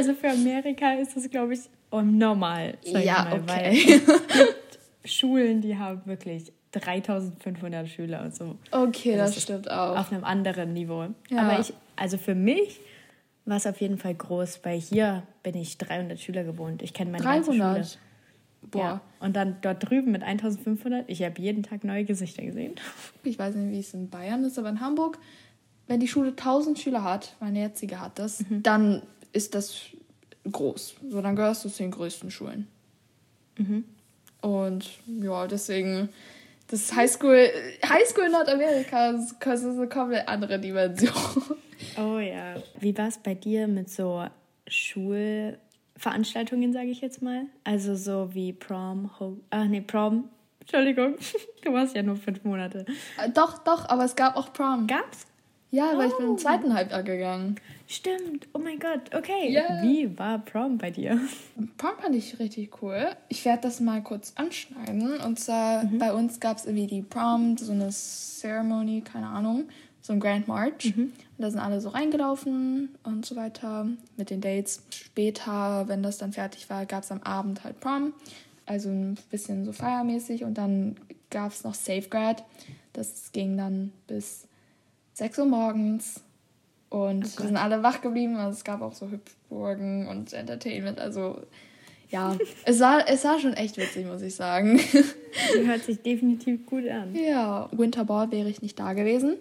Also 0.00 0.14
für 0.14 0.30
Amerika 0.30 0.92
ist 0.94 1.16
das, 1.16 1.28
glaube 1.30 1.54
ich, 1.54 1.60
normal. 1.92 2.78
Sag 2.84 3.04
Ja, 3.04 3.26
ich 3.26 3.30
mal, 3.30 3.40
okay. 3.40 3.46
Weil 3.46 3.72
es 3.76 3.96
gibt 3.96 4.78
Schulen, 5.04 5.60
die 5.60 5.76
haben 5.76 6.02
wirklich 6.06 6.52
3500 6.72 7.88
Schüler 7.88 8.22
und 8.22 8.34
so. 8.34 8.56
Okay, 8.70 9.16
das, 9.16 9.36
ist 9.36 9.42
stimmt 9.44 9.70
auch. 9.70 9.96
Auf 9.98 10.12
einem 10.12 10.24
anderen 10.24 10.72
Niveau. 10.72 11.06
Ja. 11.30 11.42
Aber 11.42 11.60
ich, 11.60 11.72
also 11.96 12.16
für 12.18 12.34
mich 12.34 12.80
war 13.44 13.56
es 13.56 13.66
auf 13.66 13.80
jeden 13.80 13.98
Fall 13.98 14.14
groß, 14.14 14.60
weil 14.62 14.78
hier 14.78 15.22
bin 15.42 15.56
ich 15.56 15.78
300 15.78 16.18
Schüler 16.20 16.44
gewohnt. 16.44 16.82
Ich 16.82 16.92
kenne 16.94 17.10
meine 17.10 17.24
ganze 17.24 17.50
300. 17.50 17.86
Schule. 17.86 17.98
Boah, 18.70 18.80
Ja. 18.84 19.00
Und 19.20 19.34
dann 19.36 19.56
dort 19.62 19.88
drüben 19.88 20.12
mit 20.12 20.22
1500, 20.22 21.08
ich 21.08 21.22
habe 21.22 21.40
jeden 21.40 21.62
Tag 21.62 21.82
neue 21.82 22.04
Gesichter 22.04 22.42
gesehen. 22.44 22.74
ich 23.24 23.38
weiß 23.38 23.54
nicht, 23.54 23.72
wie 23.72 23.80
es 23.80 23.94
in 23.94 24.10
Bayern 24.10 24.44
ist, 24.44 24.58
aber 24.58 24.68
in 24.68 24.80
Hamburg, 24.80 25.18
wenn 25.88 25.98
die 25.98 26.06
Schule 26.08 26.28
1000 26.30 26.78
Schüler 26.78 27.02
hat, 27.02 27.34
meine 27.40 27.58
jetzige 27.60 28.00
hat 28.00 28.18
das, 28.18 28.48
Mhm. 28.48 28.62
dann 28.62 29.02
ist 29.32 29.54
das 29.54 29.76
groß. 30.50 30.94
So, 31.08 31.20
dann 31.22 31.36
gehörst 31.36 31.64
du 31.64 31.68
zu 31.68 31.82
den 31.82 31.90
größten 31.90 32.30
Schulen. 32.30 32.66
Mhm. 33.58 33.84
Und 34.40 34.88
ja, 35.06 35.46
deswegen, 35.46 36.08
das 36.68 36.94
Highschool, 36.94 37.50
Highschool 37.86 38.26
in 38.26 38.32
Nordamerika 38.32 39.10
ist 39.10 39.34
das 39.40 39.60
ist 39.62 39.76
eine 39.76 39.88
komplett 39.88 40.26
andere 40.28 40.58
Dimension. 40.58 41.12
Oh 41.98 42.18
ja. 42.18 42.54
Wie 42.78 42.96
war 42.96 43.08
es 43.08 43.18
bei 43.18 43.34
dir 43.34 43.66
mit 43.68 43.90
so 43.90 44.24
Schulveranstaltungen, 44.66 46.72
sage 46.72 46.88
ich 46.88 47.00
jetzt 47.00 47.22
mal? 47.22 47.46
Also 47.64 47.96
so 47.96 48.30
wie 48.34 48.52
Prom, 48.52 49.10
Ho 49.18 49.36
ah 49.50 49.64
nee, 49.64 49.80
Prom, 49.80 50.28
Entschuldigung, 50.60 51.14
du 51.64 51.72
warst 51.72 51.96
ja 51.96 52.02
nur 52.02 52.16
fünf 52.16 52.44
Monate. 52.44 52.84
Äh, 53.18 53.30
doch, 53.30 53.58
doch, 53.58 53.88
aber 53.88 54.04
es 54.04 54.16
gab 54.16 54.36
auch 54.36 54.52
Prom. 54.52 54.86
Gab's? 54.86 55.26
Ja, 55.70 55.96
weil 55.96 56.08
ich 56.08 56.16
bin 56.16 56.26
Oh. 56.26 56.30
im 56.32 56.38
zweiten 56.38 56.74
Halbjahr 56.74 57.02
gegangen. 57.02 57.56
Stimmt, 57.92 58.46
oh 58.52 58.60
mein 58.60 58.78
Gott, 58.78 59.12
okay. 59.16 59.50
Ja. 59.50 59.82
Wie 59.82 60.16
war 60.16 60.38
Prom 60.38 60.78
bei 60.78 60.92
dir? 60.92 61.20
Prom 61.76 61.90
fand 62.00 62.14
ich 62.14 62.38
richtig 62.38 62.80
cool. 62.80 63.16
Ich 63.28 63.44
werde 63.44 63.62
das 63.62 63.80
mal 63.80 64.00
kurz 64.00 64.32
anschneiden. 64.36 65.18
Und 65.18 65.40
zwar 65.40 65.84
bei 65.98 66.12
uns 66.12 66.38
gab 66.38 66.58
es 66.58 66.66
irgendwie 66.66 66.86
die 66.86 67.02
Prom, 67.02 67.56
so 67.56 67.72
eine 67.72 67.90
Ceremony, 67.90 69.00
keine 69.00 69.26
Ahnung, 69.26 69.64
so 70.02 70.12
ein 70.12 70.20
Grand 70.20 70.46
March. 70.46 70.94
Und 70.96 71.12
da 71.38 71.50
sind 71.50 71.58
alle 71.58 71.80
so 71.80 71.88
reingelaufen 71.88 72.90
und 73.02 73.26
so 73.26 73.34
weiter 73.34 73.88
mit 74.16 74.30
den 74.30 74.40
Dates. 74.40 74.84
Später, 74.90 75.88
wenn 75.88 76.04
das 76.04 76.18
dann 76.18 76.32
fertig 76.32 76.70
war, 76.70 76.86
gab 76.86 77.02
es 77.02 77.10
am 77.10 77.24
Abend 77.24 77.64
halt 77.64 77.80
Prom. 77.80 78.12
Also 78.66 78.88
ein 78.88 79.18
bisschen 79.32 79.64
so 79.64 79.72
feiermäßig. 79.72 80.44
Und 80.44 80.58
dann 80.58 80.94
gab 81.28 81.50
es 81.50 81.64
noch 81.64 81.74
Safeguard. 81.74 82.44
Das 82.92 83.32
ging 83.32 83.56
dann 83.56 83.90
bis 84.06 84.46
6 85.14 85.40
Uhr 85.40 85.46
morgens. 85.46 86.20
Und 86.90 87.38
wir 87.38 87.46
sind 87.46 87.56
alle 87.56 87.82
wach 87.82 88.02
geblieben. 88.02 88.36
Also 88.36 88.58
es 88.58 88.64
gab 88.64 88.82
auch 88.82 88.92
so 88.92 89.10
Hüpfburgen 89.10 90.08
und 90.08 90.32
Entertainment. 90.32 90.98
Also 90.98 91.40
ja, 92.10 92.36
es 92.64 92.80
war, 92.80 93.08
es 93.08 93.24
war 93.24 93.38
schon 93.38 93.54
echt 93.54 93.76
witzig, 93.76 94.06
muss 94.06 94.22
ich 94.22 94.34
sagen. 94.34 94.78
Hört 95.64 95.84
sich 95.84 96.02
definitiv 96.02 96.66
gut 96.66 96.88
an. 96.88 97.14
ja, 97.14 97.68
Winterball 97.72 98.30
wäre 98.32 98.50
ich 98.50 98.60
nicht 98.60 98.78
da 98.78 98.92
gewesen. 98.92 99.36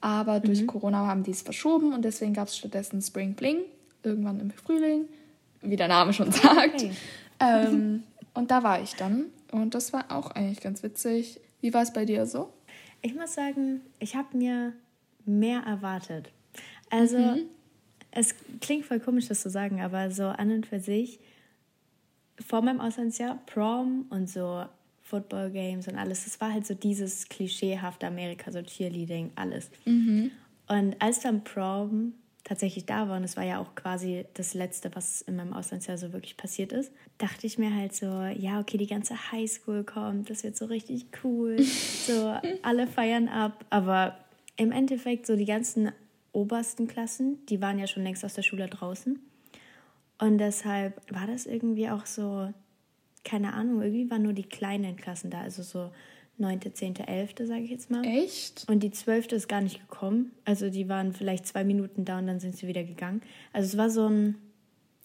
Aber 0.00 0.38
durch 0.38 0.64
Corona 0.66 1.06
haben 1.06 1.24
die 1.24 1.32
es 1.32 1.42
verschoben 1.42 1.92
und 1.92 2.04
deswegen 2.04 2.32
gab 2.32 2.48
es 2.48 2.56
stattdessen 2.56 3.02
Spring 3.02 3.34
Bling. 3.34 3.58
Irgendwann 4.04 4.38
im 4.38 4.50
Frühling, 4.50 5.06
wie 5.60 5.74
der 5.74 5.88
Name 5.88 6.12
schon 6.12 6.30
sagt. 6.30 6.74
Okay. 6.74 6.92
Ähm, 7.40 8.04
und 8.32 8.52
da 8.52 8.62
war 8.62 8.80
ich 8.80 8.94
dann. 8.94 9.26
Und 9.50 9.74
das 9.74 9.92
war 9.92 10.04
auch 10.10 10.30
eigentlich 10.30 10.60
ganz 10.60 10.84
witzig. 10.84 11.40
Wie 11.60 11.74
war 11.74 11.82
es 11.82 11.92
bei 11.92 12.04
dir 12.04 12.26
so? 12.26 12.52
Ich 13.02 13.14
muss 13.14 13.34
sagen, 13.34 13.80
ich 13.98 14.14
habe 14.14 14.36
mir 14.36 14.72
mehr 15.24 15.62
erwartet. 15.62 16.30
Also, 16.90 17.16
es 18.10 18.34
klingt 18.60 18.84
voll 18.86 19.00
komisch, 19.00 19.28
das 19.28 19.42
zu 19.42 19.50
sagen, 19.50 19.80
aber 19.80 20.10
so 20.10 20.24
an 20.24 20.50
und 20.50 20.66
für 20.66 20.80
sich, 20.80 21.20
vor 22.46 22.62
meinem 22.62 22.80
Auslandsjahr, 22.80 23.38
Prom 23.46 24.06
und 24.10 24.28
so 24.30 24.64
Football 25.02 25.50
Games 25.50 25.88
und 25.88 25.96
alles, 25.96 26.24
das 26.24 26.40
war 26.40 26.52
halt 26.52 26.66
so 26.66 26.74
dieses 26.74 27.28
klischeehafte 27.28 28.06
Amerika, 28.06 28.52
so 28.52 28.62
Cheerleading, 28.62 29.30
alles. 29.36 29.70
Und 30.68 31.00
als 31.00 31.20
dann 31.20 31.44
Prom 31.44 32.12
tatsächlich 32.44 32.86
da 32.86 33.08
war, 33.08 33.16
und 33.16 33.24
es 33.24 33.36
war 33.36 33.44
ja 33.44 33.58
auch 33.58 33.74
quasi 33.74 34.24
das 34.34 34.54
Letzte, 34.54 34.94
was 34.94 35.22
in 35.22 35.36
meinem 35.36 35.52
Auslandsjahr 35.52 35.98
so 35.98 36.12
wirklich 36.12 36.36
passiert 36.36 36.72
ist, 36.72 36.90
dachte 37.18 37.46
ich 37.46 37.58
mir 37.58 37.74
halt 37.74 37.94
so, 37.94 38.06
ja, 38.06 38.60
okay, 38.60 38.78
die 38.78 38.86
ganze 38.86 39.32
Highschool 39.32 39.84
kommt, 39.84 40.30
das 40.30 40.44
wird 40.44 40.56
so 40.56 40.66
richtig 40.66 41.06
cool, 41.24 41.58
so 42.06 42.34
alle 42.62 42.86
feiern 42.86 43.28
ab, 43.28 43.64
aber 43.70 44.16
im 44.56 44.72
Endeffekt 44.72 45.26
so 45.26 45.36
die 45.36 45.44
ganzen 45.44 45.92
obersten 46.32 46.86
Klassen, 46.86 47.44
die 47.46 47.60
waren 47.60 47.78
ja 47.78 47.86
schon 47.86 48.02
längst 48.02 48.24
aus 48.24 48.34
der 48.34 48.42
Schule 48.42 48.68
draußen 48.68 49.18
und 50.18 50.38
deshalb 50.38 51.00
war 51.12 51.26
das 51.26 51.46
irgendwie 51.46 51.88
auch 51.88 52.06
so, 52.06 52.52
keine 53.24 53.52
Ahnung, 53.54 53.82
irgendwie 53.82 54.10
waren 54.10 54.22
nur 54.22 54.32
die 54.32 54.42
kleinen 54.48 54.96
Klassen 54.96 55.30
da, 55.30 55.40
also 55.40 55.62
so 55.62 55.90
9., 56.38 56.60
10., 56.72 56.96
11., 56.96 57.34
sage 57.42 57.62
ich 57.62 57.70
jetzt 57.70 57.90
mal. 57.90 58.04
Echt? 58.04 58.64
Und 58.68 58.80
die 58.80 58.90
zwölfte 58.90 59.36
ist 59.36 59.48
gar 59.48 59.60
nicht 59.60 59.80
gekommen. 59.80 60.32
Also 60.44 60.70
die 60.70 60.88
waren 60.88 61.12
vielleicht 61.12 61.46
zwei 61.46 61.64
Minuten 61.64 62.04
da 62.04 62.18
und 62.18 62.26
dann 62.26 62.40
sind 62.40 62.56
sie 62.56 62.68
wieder 62.68 62.84
gegangen. 62.84 63.22
Also 63.52 63.66
es 63.66 63.76
war 63.76 63.90
so 63.90 64.08
ein, 64.08 64.36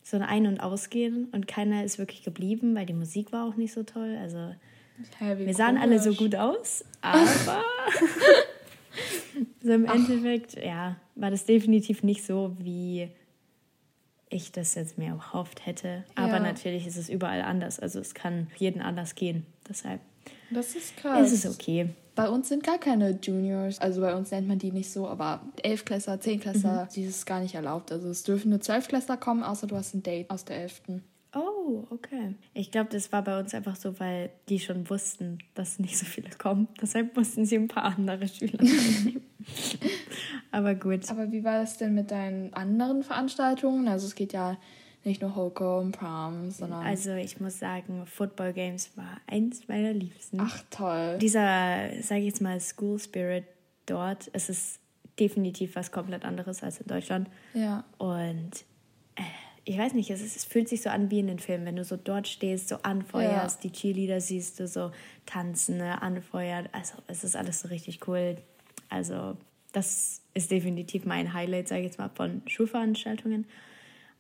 so 0.04 0.18
ein 0.18 0.24
Ein- 0.24 0.48
und 0.48 0.60
Ausgehen 0.60 1.26
und 1.32 1.48
keiner 1.48 1.84
ist 1.84 1.98
wirklich 1.98 2.24
geblieben, 2.24 2.76
weil 2.76 2.86
die 2.86 2.94
Musik 2.94 3.32
war 3.32 3.48
auch 3.48 3.56
nicht 3.56 3.74
so 3.74 3.84
toll. 3.84 4.18
Also 4.20 4.54
wie 5.20 5.48
wir 5.48 5.54
sahen 5.56 5.78
alle 5.78 5.98
so 5.98 6.06
komisch. 6.06 6.18
gut 6.20 6.36
aus, 6.36 6.86
aber 7.02 7.64
so 9.62 9.72
im 9.72 9.86
Endeffekt, 9.86 10.56
ja, 10.64 10.96
war 11.16 11.32
das 11.32 11.46
definitiv 11.46 12.04
nicht 12.04 12.26
so, 12.26 12.56
wie 12.60 13.10
ich 14.30 14.52
das 14.52 14.74
jetzt 14.76 14.98
mir 14.98 15.10
erhofft 15.10 15.66
hätte. 15.66 16.04
Aber 16.16 16.34
Ja. 16.34 16.40
natürlich 16.40 16.88
ist 16.88 16.98
es 16.98 17.10
überall 17.10 17.42
anders. 17.42 17.80
Also 17.80 18.00
es 18.00 18.14
kann 18.14 18.48
jeden 18.58 18.82
anders 18.82 19.16
gehen. 19.16 19.46
Deshalb 19.70 20.02
Das 20.50 20.76
ist 20.76 20.98
krass. 20.98 21.32
ist 21.32 21.46
es 21.46 21.54
okay. 21.54 21.90
Bei 22.16 22.30
uns 22.30 22.50
sind 22.50 22.64
gar 22.64 22.78
keine 22.78 23.18
Juniors. 23.22 23.80
Also 23.80 24.02
bei 24.02 24.16
uns 24.16 24.30
nennt 24.32 24.48
man 24.48 24.60
die 24.60 24.72
nicht 24.72 24.92
so, 24.92 25.08
aber 25.08 25.42
Elfklässler, 25.64 26.20
Zehnklässler, 26.20 26.88
die 26.96 27.04
ist 27.04 27.26
gar 27.26 27.40
nicht 27.42 27.56
erlaubt. 27.56 27.92
Also 27.92 28.10
es 28.10 28.24
dürfen 28.24 28.50
nur 28.52 28.62
Zwölfklässler 28.62 29.18
kommen, 29.18 29.44
außer 29.44 29.66
du 29.68 29.76
hast 29.76 29.94
ein 29.96 30.04
Date 30.04 30.30
aus 30.30 30.46
der 30.46 30.58
Elften. 30.58 31.04
Oh, 31.66 31.86
okay. 31.92 32.36
Ich 32.54 32.72
glaube, 32.72 32.90
das 32.92 33.12
war 33.12 33.24
bei 33.24 33.40
uns 33.40 33.54
einfach 33.54 33.76
so, 33.76 34.00
weil 34.00 34.32
die 34.50 34.60
schon 34.60 34.90
wussten, 34.90 35.38
dass 35.54 35.80
nicht 35.80 35.98
so 35.98 36.06
viele 36.06 36.30
kommen. 36.38 36.68
Deshalb 36.82 37.16
mussten 37.16 37.46
sie 37.46 37.56
ein 37.56 37.70
paar 37.70 37.84
andere 37.84 38.28
Schüler 38.28 38.62
nehmen. 38.62 39.24
Aber 40.52 40.76
gut. 40.76 41.10
Aber 41.10 41.32
wie 41.32 41.44
war 41.44 41.60
das 41.60 41.78
denn 41.78 41.94
mit 41.94 42.12
deinen 42.12 42.54
anderen 42.54 43.04
Veranstaltungen? 43.04 43.88
Also 43.88 44.08
es 44.08 44.16
geht 44.16 44.34
ja 44.34 44.58
nicht 45.06 45.22
nur 45.22 45.36
Hoko 45.36 45.80
und 45.80 45.94
Prom, 45.94 46.52
sondern... 46.52 46.86
Also 46.86 47.14
ich 47.14 47.40
muss 47.40 47.60
sagen, 47.60 48.06
Football 48.06 48.54
Games 48.54 48.92
war 48.98 49.22
eins 49.28 49.68
meiner 49.68 49.94
Liebsten. 49.94 50.40
Ach, 50.42 50.64
toll. 50.70 51.18
Dieser, 51.20 51.90
sage 52.02 52.22
ich 52.22 52.28
jetzt 52.28 52.42
mal, 52.42 52.60
School 52.60 53.00
Spirit 53.00 53.46
dort, 53.86 54.30
es 54.34 54.50
ist 54.50 54.80
definitiv 55.20 55.76
was 55.76 55.92
komplett 55.92 56.26
anderes 56.26 56.64
als 56.64 56.80
in 56.82 56.88
Deutschland. 56.88 57.30
Ja. 57.54 57.84
Und 57.98 58.66
ich 59.66 59.78
weiß 59.78 59.94
nicht, 59.94 60.10
es, 60.10 60.22
ist, 60.22 60.36
es 60.36 60.44
fühlt 60.44 60.68
sich 60.68 60.82
so 60.82 60.90
an 60.90 61.10
wie 61.10 61.20
in 61.20 61.28
den 61.28 61.40
Filmen, 61.40 61.66
wenn 61.66 61.78
du 61.78 61.86
so 61.86 61.96
dort 61.96 62.28
stehst, 62.28 62.68
so 62.68 62.78
anfeuerst, 62.84 63.64
die 63.64 63.72
Cheerleader 63.72 64.20
siehst 64.20 64.60
du 64.60 64.68
so 64.68 64.92
tanzen, 65.26 65.78
ne, 65.78 66.02
anfeuert. 66.02 66.70
Also 66.74 66.96
es 67.08 67.24
ist 67.24 67.36
alles 67.36 67.62
so 67.62 67.70
richtig 67.70 68.06
cool. 68.08 68.36
Also 68.90 69.38
das 69.72 70.22
ist 70.34 70.52
definitiv 70.52 71.06
mein 71.06 71.34
Highlight, 71.34 71.68
sage 71.68 71.82
ich 71.82 71.88
jetzt 71.88 71.98
mal, 71.98 72.10
von 72.14 72.42
Schulveranstaltungen. 72.46 73.46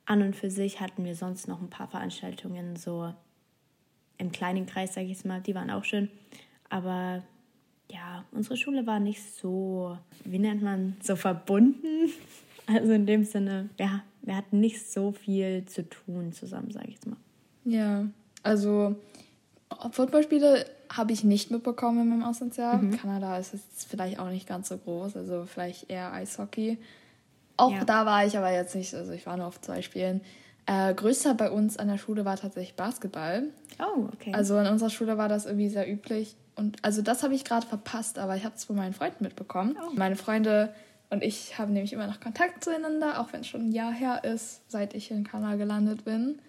An 0.05 0.21
und 0.21 0.35
für 0.35 0.49
sich 0.49 0.79
hatten 0.79 1.03
wir 1.05 1.15
sonst 1.15 1.47
noch 1.47 1.61
ein 1.61 1.69
paar 1.69 1.87
Veranstaltungen 1.87 2.75
so 2.75 3.13
im 4.17 4.31
kleinen 4.31 4.65
Kreis, 4.65 4.93
sage 4.93 5.05
ich 5.05 5.13
jetzt 5.13 5.25
mal. 5.25 5.41
Die 5.41 5.55
waren 5.55 5.69
auch 5.69 5.83
schön. 5.83 6.09
Aber 6.69 7.23
ja, 7.91 8.25
unsere 8.31 8.57
Schule 8.57 8.87
war 8.87 8.99
nicht 8.99 9.21
so, 9.21 9.97
wie 10.23 10.39
nennt 10.39 10.61
man, 10.61 10.95
so 11.01 11.15
verbunden. 11.15 12.09
Also 12.65 12.93
in 12.93 13.05
dem 13.05 13.25
Sinne, 13.25 13.69
ja, 13.77 14.03
wir 14.23 14.35
hatten 14.35 14.59
nicht 14.59 14.89
so 14.91 15.11
viel 15.11 15.65
zu 15.65 15.87
tun 15.87 16.33
zusammen, 16.33 16.71
sage 16.71 16.87
ich 16.87 16.93
jetzt 16.95 17.07
mal. 17.07 17.17
Ja, 17.65 18.05
also 18.41 18.95
Footballspiele 19.91 20.65
habe 20.91 21.11
ich 21.13 21.23
nicht 21.23 21.51
mitbekommen 21.51 22.01
in 22.01 22.09
meinem 22.09 22.23
Auslandsjahr. 22.23 22.77
Mhm. 22.77 22.97
Kanada 22.97 23.37
ist 23.37 23.53
jetzt 23.53 23.85
vielleicht 23.89 24.19
auch 24.19 24.29
nicht 24.29 24.47
ganz 24.47 24.69
so 24.69 24.77
groß, 24.77 25.15
also 25.17 25.45
vielleicht 25.45 25.89
eher 25.89 26.11
Eishockey. 26.13 26.77
Auch 27.57 27.71
Ja. 27.71 27.85
da 27.85 28.05
war 28.05 28.25
ich 28.25 28.37
aber 28.37 28.51
jetzt 28.51 28.75
nicht, 28.75 28.93
also 28.93 29.11
ich 29.11 29.25
war 29.25 29.37
nur 29.37 29.47
auf 29.47 29.61
zwei 29.61 29.81
Spielen. 29.81 30.21
Äh, 30.65 30.93
größter 30.93 31.33
bei 31.33 31.51
uns 31.51 31.77
an 31.77 31.87
der 31.87 31.97
Schule 31.97 32.23
war 32.25 32.37
tatsächlich 32.37 32.75
Basketball. 32.75 33.43
Oh, 33.79 34.07
okay. 34.13 34.33
Also 34.33 34.57
in 34.57 34.67
unserer 34.67 34.89
Schule 34.89 35.17
war 35.17 35.27
das 35.27 35.45
irgendwie 35.45 35.69
sehr 35.69 35.91
üblich. 35.91 36.35
Und 36.55 36.77
also 36.83 37.01
das 37.01 37.23
habe 37.23 37.33
ich 37.35 37.43
gerade 37.43 37.65
verpasst, 37.67 38.17
aber 38.19 38.35
ich 38.35 38.45
habe 38.45 38.55
es 38.55 38.63
von 38.63 38.75
meinen 38.75 38.93
Freunden 38.93 39.23
mitbekommen. 39.23 39.75
Oh. 39.81 39.91
Meine 39.95 40.15
Freunde 40.15 40.73
und 41.13 41.23
ich 41.23 41.57
haben 41.59 41.73
nämlich 41.73 41.93
immer 41.93 42.07
noch 42.07 42.19
Kontakt 42.19 42.63
zueinander, 42.63 43.21
auch 43.21 43.31
wenn 43.31 43.41
es 43.41 43.47
schon 43.47 43.69
ein 43.69 43.71
Jahr 43.71 43.93
her 43.93 44.23
ist, 44.23 44.69
seit 44.69 44.95
ich 44.95 45.11
in 45.11 45.23
Kanada 45.23 45.55
gelandet 45.55 46.05
bin. 46.05 46.39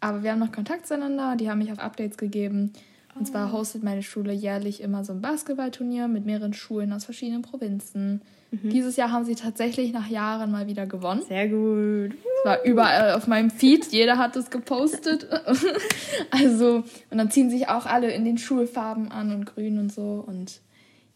Aber 0.00 0.22
wir 0.22 0.32
haben 0.32 0.40
noch 0.40 0.52
Kontakt 0.52 0.86
zueinander, 0.86 1.36
die 1.36 1.48
haben 1.48 1.58
mich 1.58 1.72
auch 1.72 1.78
Updates 1.78 2.18
gegeben. 2.18 2.72
Und 3.14 3.26
zwar 3.26 3.48
oh. 3.48 3.58
hostet 3.58 3.82
meine 3.82 4.02
Schule 4.02 4.32
jährlich 4.32 4.80
immer 4.80 5.04
so 5.04 5.12
ein 5.12 5.20
Basketballturnier 5.20 6.08
mit 6.08 6.26
mehreren 6.26 6.52
Schulen 6.52 6.92
aus 6.92 7.04
verschiedenen 7.04 7.42
Provinzen. 7.42 8.22
Mhm. 8.50 8.70
Dieses 8.70 8.96
Jahr 8.96 9.12
haben 9.12 9.24
sie 9.24 9.34
tatsächlich 9.34 9.92
nach 9.92 10.08
Jahren 10.08 10.50
mal 10.50 10.66
wieder 10.66 10.86
gewonnen. 10.86 11.22
Sehr 11.26 11.48
gut. 11.48 12.14
Es 12.14 12.44
war 12.44 12.64
überall 12.64 13.12
auf 13.14 13.26
meinem 13.26 13.50
Feed, 13.50 13.86
jeder 13.92 14.18
hat 14.18 14.36
es 14.36 14.50
gepostet. 14.50 15.28
also, 16.30 16.84
und 17.10 17.18
dann 17.18 17.30
ziehen 17.30 17.50
sich 17.50 17.68
auch 17.68 17.86
alle 17.86 18.12
in 18.12 18.24
den 18.24 18.38
Schulfarben 18.38 19.10
an 19.10 19.32
und 19.32 19.46
grün 19.46 19.78
und 19.78 19.92
so. 19.92 20.24
Und 20.26 20.60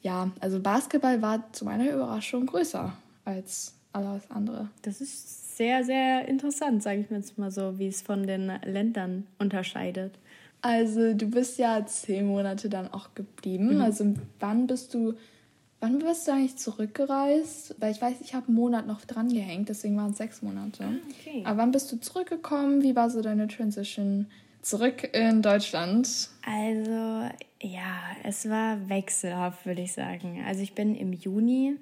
ja, 0.02 0.30
also 0.40 0.61
Basketball 0.61 1.23
war 1.23 1.52
zu 1.52 1.64
meiner 1.64 1.90
Überraschung 1.90 2.47
größer 2.47 2.92
als 3.25 3.75
alles 3.92 4.30
andere. 4.30 4.68
Das 4.82 5.00
ist 5.00 5.56
sehr, 5.56 5.85
sehr 5.85 6.26
interessant, 6.28 6.82
sage 6.82 7.00
ich 7.00 7.11
mir 7.11 7.18
jetzt 7.18 7.38
mal 7.38 7.50
so, 7.50 7.78
wie 7.78 7.87
es 7.87 8.02
von 8.02 8.26
den 8.26 8.52
Ländern 8.64 9.26
unterscheidet. 9.38 10.18
Also 10.61 11.14
du 11.14 11.26
bist 11.26 11.59
ja 11.59 11.85
zehn 11.87 12.26
Monate 12.26 12.68
dann 12.68 12.92
auch 12.92 13.14
geblieben. 13.14 13.76
Mhm. 13.76 13.80
Also 13.80 14.14
wann 14.40 14.66
bist 14.66 14.94
du, 14.94 15.14
wann 15.80 15.99
bist 15.99 16.26
du 16.26 16.32
eigentlich 16.32 16.56
zurückgereist? 16.56 17.76
Weil 17.78 17.92
ich 17.92 18.00
weiß, 18.00 18.21
ich 18.21 18.35
habe 18.35 18.47
einen 18.47 18.56
Monat 18.56 18.87
noch 18.87 19.04
dran 19.04 19.28
gehängt, 19.28 19.68
deswegen 19.68 19.97
waren 19.97 20.12
es 20.12 20.18
sechs 20.18 20.40
Monate. 20.40 20.85
Ah, 20.85 20.94
okay. 21.11 21.42
Aber 21.44 21.59
wann 21.59 21.73
bist 21.73 21.90
du 21.92 22.00
zurückgekommen? 22.00 22.82
Wie 22.82 22.97
war 22.97 23.11
so 23.11 23.21
deine 23.23 23.49
Transition 23.49 24.26
zurück 24.62 25.11
in 25.14 25.42
Deutschland? 25.42 26.31
Also 26.47 27.28
ja, 27.61 28.16
es 28.25 28.49
war 28.49 28.88
wechselhaft, 28.88 29.66
würde 29.66 29.83
ich 29.83 29.92
sagen. 29.92 30.42
Also 30.47 30.62
ich 30.62 30.75
bin 30.75 30.95
im 30.95 31.12
Juni, 31.12 31.76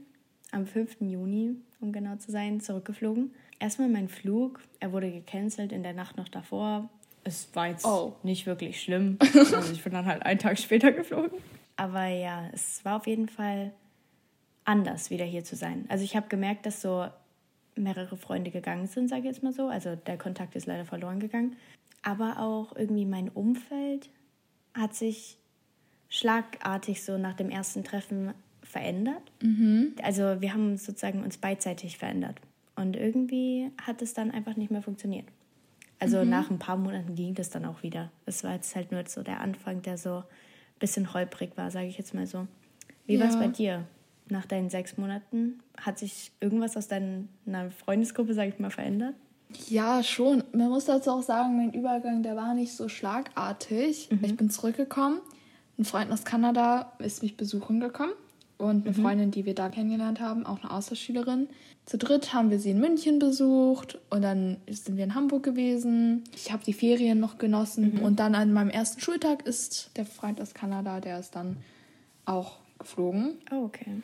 am 0.50 0.66
5. 0.66 1.00
Juni, 1.00 1.56
um 1.80 1.92
genau 1.92 2.16
zu 2.16 2.30
sein, 2.30 2.60
zurückgeflogen. 2.60 3.32
Erstmal 3.58 3.88
mein 3.88 4.08
Flug, 4.08 4.60
er 4.80 4.92
wurde 4.92 5.10
gecancelt 5.12 5.70
in 5.70 5.82
der 5.82 5.92
Nacht 5.92 6.16
noch 6.16 6.28
davor, 6.28 6.88
es 7.24 7.48
war 7.54 7.68
jetzt 7.68 7.84
oh. 7.84 8.14
nicht 8.22 8.46
wirklich 8.46 8.80
schlimm. 8.80 9.18
Also 9.20 9.72
ich 9.72 9.82
bin 9.82 9.92
dann 9.92 10.06
halt 10.06 10.24
einen 10.24 10.38
Tag 10.38 10.58
später 10.58 10.92
geflogen. 10.92 11.38
Aber 11.76 12.06
ja, 12.06 12.48
es 12.52 12.84
war 12.84 12.96
auf 12.96 13.06
jeden 13.06 13.28
Fall 13.28 13.72
anders, 14.64 15.10
wieder 15.10 15.24
hier 15.24 15.44
zu 15.44 15.56
sein. 15.56 15.84
Also 15.88 16.04
ich 16.04 16.16
habe 16.16 16.28
gemerkt, 16.28 16.66
dass 16.66 16.80
so 16.80 17.06
mehrere 17.74 18.16
Freunde 18.16 18.50
gegangen 18.50 18.86
sind, 18.86 19.08
sage 19.08 19.22
ich 19.22 19.26
jetzt 19.26 19.42
mal 19.42 19.52
so. 19.52 19.68
Also 19.68 19.96
der 19.96 20.18
Kontakt 20.18 20.56
ist 20.56 20.66
leider 20.66 20.84
verloren 20.84 21.20
gegangen. 21.20 21.56
Aber 22.02 22.38
auch 22.38 22.74
irgendwie 22.76 23.06
mein 23.06 23.28
Umfeld 23.28 24.10
hat 24.74 24.94
sich 24.94 25.38
schlagartig 26.08 27.04
so 27.04 27.18
nach 27.18 27.34
dem 27.34 27.50
ersten 27.50 27.84
Treffen 27.84 28.32
verändert. 28.62 29.32
Mhm. 29.42 29.94
Also 30.02 30.40
wir 30.40 30.52
haben 30.52 30.76
sozusagen 30.76 31.22
uns 31.22 31.38
beidseitig 31.38 31.98
verändert. 31.98 32.40
Und 32.76 32.96
irgendwie 32.96 33.70
hat 33.82 34.00
es 34.00 34.14
dann 34.14 34.30
einfach 34.30 34.56
nicht 34.56 34.70
mehr 34.70 34.82
funktioniert. 34.82 35.26
Also 35.98 36.24
mhm. 36.24 36.30
nach 36.30 36.50
ein 36.50 36.58
paar 36.58 36.76
Monaten 36.76 37.14
ging 37.14 37.34
das 37.34 37.50
dann 37.50 37.64
auch 37.64 37.82
wieder. 37.82 38.10
Es 38.26 38.42
war 38.42 38.54
jetzt 38.54 38.74
halt 38.74 38.90
nur 38.90 39.04
so 39.06 39.22
der 39.22 39.40
Anfang, 39.40 39.82
der 39.82 39.98
so 39.98 40.18
ein 40.18 40.24
bisschen 40.78 41.12
holprig 41.12 41.56
war, 41.56 41.70
sage 41.70 41.86
ich 41.86 41.98
jetzt 41.98 42.14
mal 42.14 42.26
so. 42.26 42.46
Wie 43.06 43.14
ja. 43.14 43.20
war 43.20 43.28
es 43.28 43.36
bei 43.36 43.48
dir? 43.48 43.86
Nach 44.28 44.46
deinen 44.46 44.70
sechs 44.70 44.96
Monaten 44.96 45.60
hat 45.76 45.98
sich 45.98 46.32
irgendwas 46.40 46.76
aus 46.76 46.88
deiner 46.88 47.70
Freundesgruppe, 47.76 48.32
sage 48.32 48.50
ich 48.50 48.58
mal, 48.58 48.70
verändert? 48.70 49.14
Ja, 49.68 50.02
schon. 50.02 50.44
Man 50.52 50.68
muss 50.68 50.86
dazu 50.86 51.10
auch 51.10 51.22
sagen, 51.22 51.56
mein 51.56 51.72
Übergang, 51.72 52.22
der 52.22 52.36
war 52.36 52.54
nicht 52.54 52.74
so 52.74 52.88
schlagartig. 52.88 54.08
Mhm. 54.10 54.24
Ich 54.24 54.36
bin 54.36 54.50
zurückgekommen. 54.50 55.20
Ein 55.78 55.84
Freund 55.84 56.12
aus 56.12 56.24
Kanada 56.24 56.92
ist 56.98 57.22
mich 57.22 57.36
besuchen 57.36 57.80
gekommen 57.80 58.12
und 58.58 58.86
eine 58.86 58.96
mhm. 58.96 59.02
Freundin, 59.02 59.30
die 59.30 59.46
wir 59.46 59.54
da 59.54 59.70
kennengelernt 59.70 60.20
haben, 60.20 60.44
auch 60.44 60.62
eine 60.62 60.70
Austauschschülerin. 60.70 61.48
Zu 61.86 61.96
dritt 61.96 62.34
haben 62.34 62.50
wir 62.50 62.60
sie 62.60 62.70
in 62.70 62.80
München 62.80 63.18
besucht 63.18 63.98
und 64.10 64.22
dann 64.22 64.58
sind 64.68 64.96
wir 64.96 65.04
in 65.04 65.14
Hamburg 65.14 65.42
gewesen. 65.42 66.24
Ich 66.34 66.52
habe 66.52 66.62
die 66.64 66.74
Ferien 66.74 67.18
noch 67.18 67.38
genossen 67.38 67.94
mhm. 67.94 68.02
und 68.02 68.20
dann 68.20 68.34
an 68.34 68.52
meinem 68.52 68.68
ersten 68.68 69.00
Schultag 69.00 69.46
ist 69.46 69.90
der 69.96 70.04
Freund 70.04 70.40
aus 70.40 70.52
Kanada, 70.52 71.00
der 71.00 71.18
ist 71.18 71.34
dann 71.34 71.56
auch 72.26 72.58
geflogen. 72.78 73.38
Oh, 73.50 73.64
okay. 73.64 74.02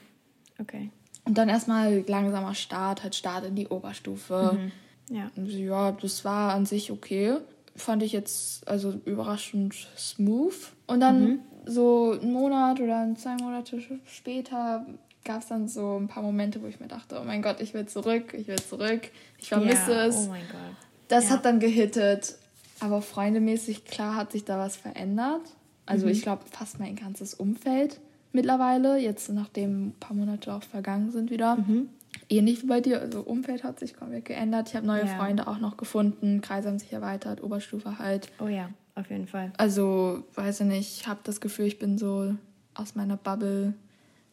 Okay. 0.58 0.90
Und 1.24 1.36
dann 1.36 1.48
erstmal 1.48 2.04
langsamer 2.06 2.54
Start, 2.54 3.02
halt 3.02 3.14
Start 3.14 3.44
in 3.44 3.54
die 3.54 3.68
Oberstufe. 3.68 4.52
Mhm. 4.54 4.72
Ja. 5.08 5.30
ja, 5.36 5.92
das 5.92 6.24
war 6.24 6.54
an 6.54 6.66
sich 6.66 6.90
okay. 6.90 7.36
Fand 7.74 8.02
ich 8.02 8.12
jetzt 8.12 8.66
also 8.66 8.94
überraschend 9.04 9.74
smooth. 9.96 10.54
Und 10.86 11.00
dann 11.00 11.24
mhm 11.24 11.38
so 11.66 12.12
einen 12.12 12.32
Monat 12.32 12.80
oder 12.80 13.06
zwei 13.16 13.34
Monate 13.36 13.82
später 14.06 14.86
gab 15.24 15.42
es 15.42 15.48
dann 15.48 15.66
so 15.68 15.98
ein 15.98 16.06
paar 16.06 16.22
Momente, 16.22 16.62
wo 16.62 16.68
ich 16.68 16.78
mir 16.78 16.86
dachte, 16.86 17.18
oh 17.20 17.24
mein 17.24 17.42
Gott, 17.42 17.60
ich 17.60 17.74
will 17.74 17.86
zurück, 17.86 18.32
ich 18.32 18.46
will 18.46 18.56
zurück, 18.56 19.10
ich 19.38 19.48
vermisse 19.48 19.90
ja, 19.90 20.06
es. 20.06 20.16
Oh 20.16 20.30
mein 20.30 20.46
Gott. 20.46 20.76
Das 21.08 21.24
ja. 21.24 21.30
hat 21.30 21.44
dann 21.44 21.58
gehittet. 21.58 22.36
Aber 22.78 23.02
freundemäßig, 23.02 23.84
klar, 23.84 24.14
hat 24.14 24.32
sich 24.32 24.44
da 24.44 24.58
was 24.58 24.76
verändert. 24.76 25.42
Also 25.84 26.06
mhm. 26.06 26.12
ich 26.12 26.22
glaube, 26.22 26.44
fast 26.50 26.78
mein 26.78 26.94
ganzes 26.94 27.34
Umfeld 27.34 28.00
mittlerweile, 28.32 28.98
jetzt 28.98 29.28
nachdem 29.30 29.88
ein 29.88 29.94
paar 29.98 30.16
Monate 30.16 30.54
auch 30.54 30.62
vergangen 30.62 31.10
sind 31.10 31.30
wieder. 31.30 31.56
Mhm. 31.56 31.88
Ähnlich 32.28 32.62
wie 32.62 32.66
bei 32.66 32.80
dir, 32.80 33.00
also 33.00 33.20
Umfeld 33.20 33.64
hat 33.64 33.78
sich 33.78 33.94
komplett 33.94 34.24
geändert. 34.24 34.68
Ich 34.68 34.76
habe 34.76 34.86
neue 34.86 35.06
ja. 35.06 35.16
Freunde 35.16 35.46
auch 35.46 35.58
noch 35.58 35.76
gefunden, 35.76 36.40
Kreise 36.40 36.68
haben 36.68 36.78
sich 36.78 36.92
erweitert, 36.92 37.42
Oberstufe 37.42 37.98
halt. 37.98 38.30
Oh 38.40 38.48
ja 38.48 38.70
auf 38.96 39.10
jeden 39.10 39.26
Fall. 39.26 39.52
Also, 39.58 40.24
weiß 40.34 40.60
ich 40.60 40.66
nicht, 40.66 41.00
ich 41.00 41.06
habe 41.06 41.20
das 41.22 41.40
Gefühl, 41.40 41.66
ich 41.66 41.78
bin 41.78 41.98
so 41.98 42.34
aus 42.74 42.94
meiner 42.94 43.16
Bubble 43.16 43.74
ein 43.74 43.74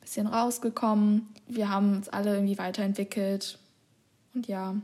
bisschen 0.01 0.25
rausgekommen. 0.25 1.27
Wir 1.47 1.69
haben 1.69 1.97
uns 1.97 2.09
alle 2.09 2.33
irgendwie 2.33 2.57
weiterentwickelt. 2.57 3.59
Und 4.33 4.47
ja, 4.47 4.75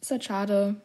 ist 0.00 0.10
halt 0.10 0.24
schade, 0.24 0.76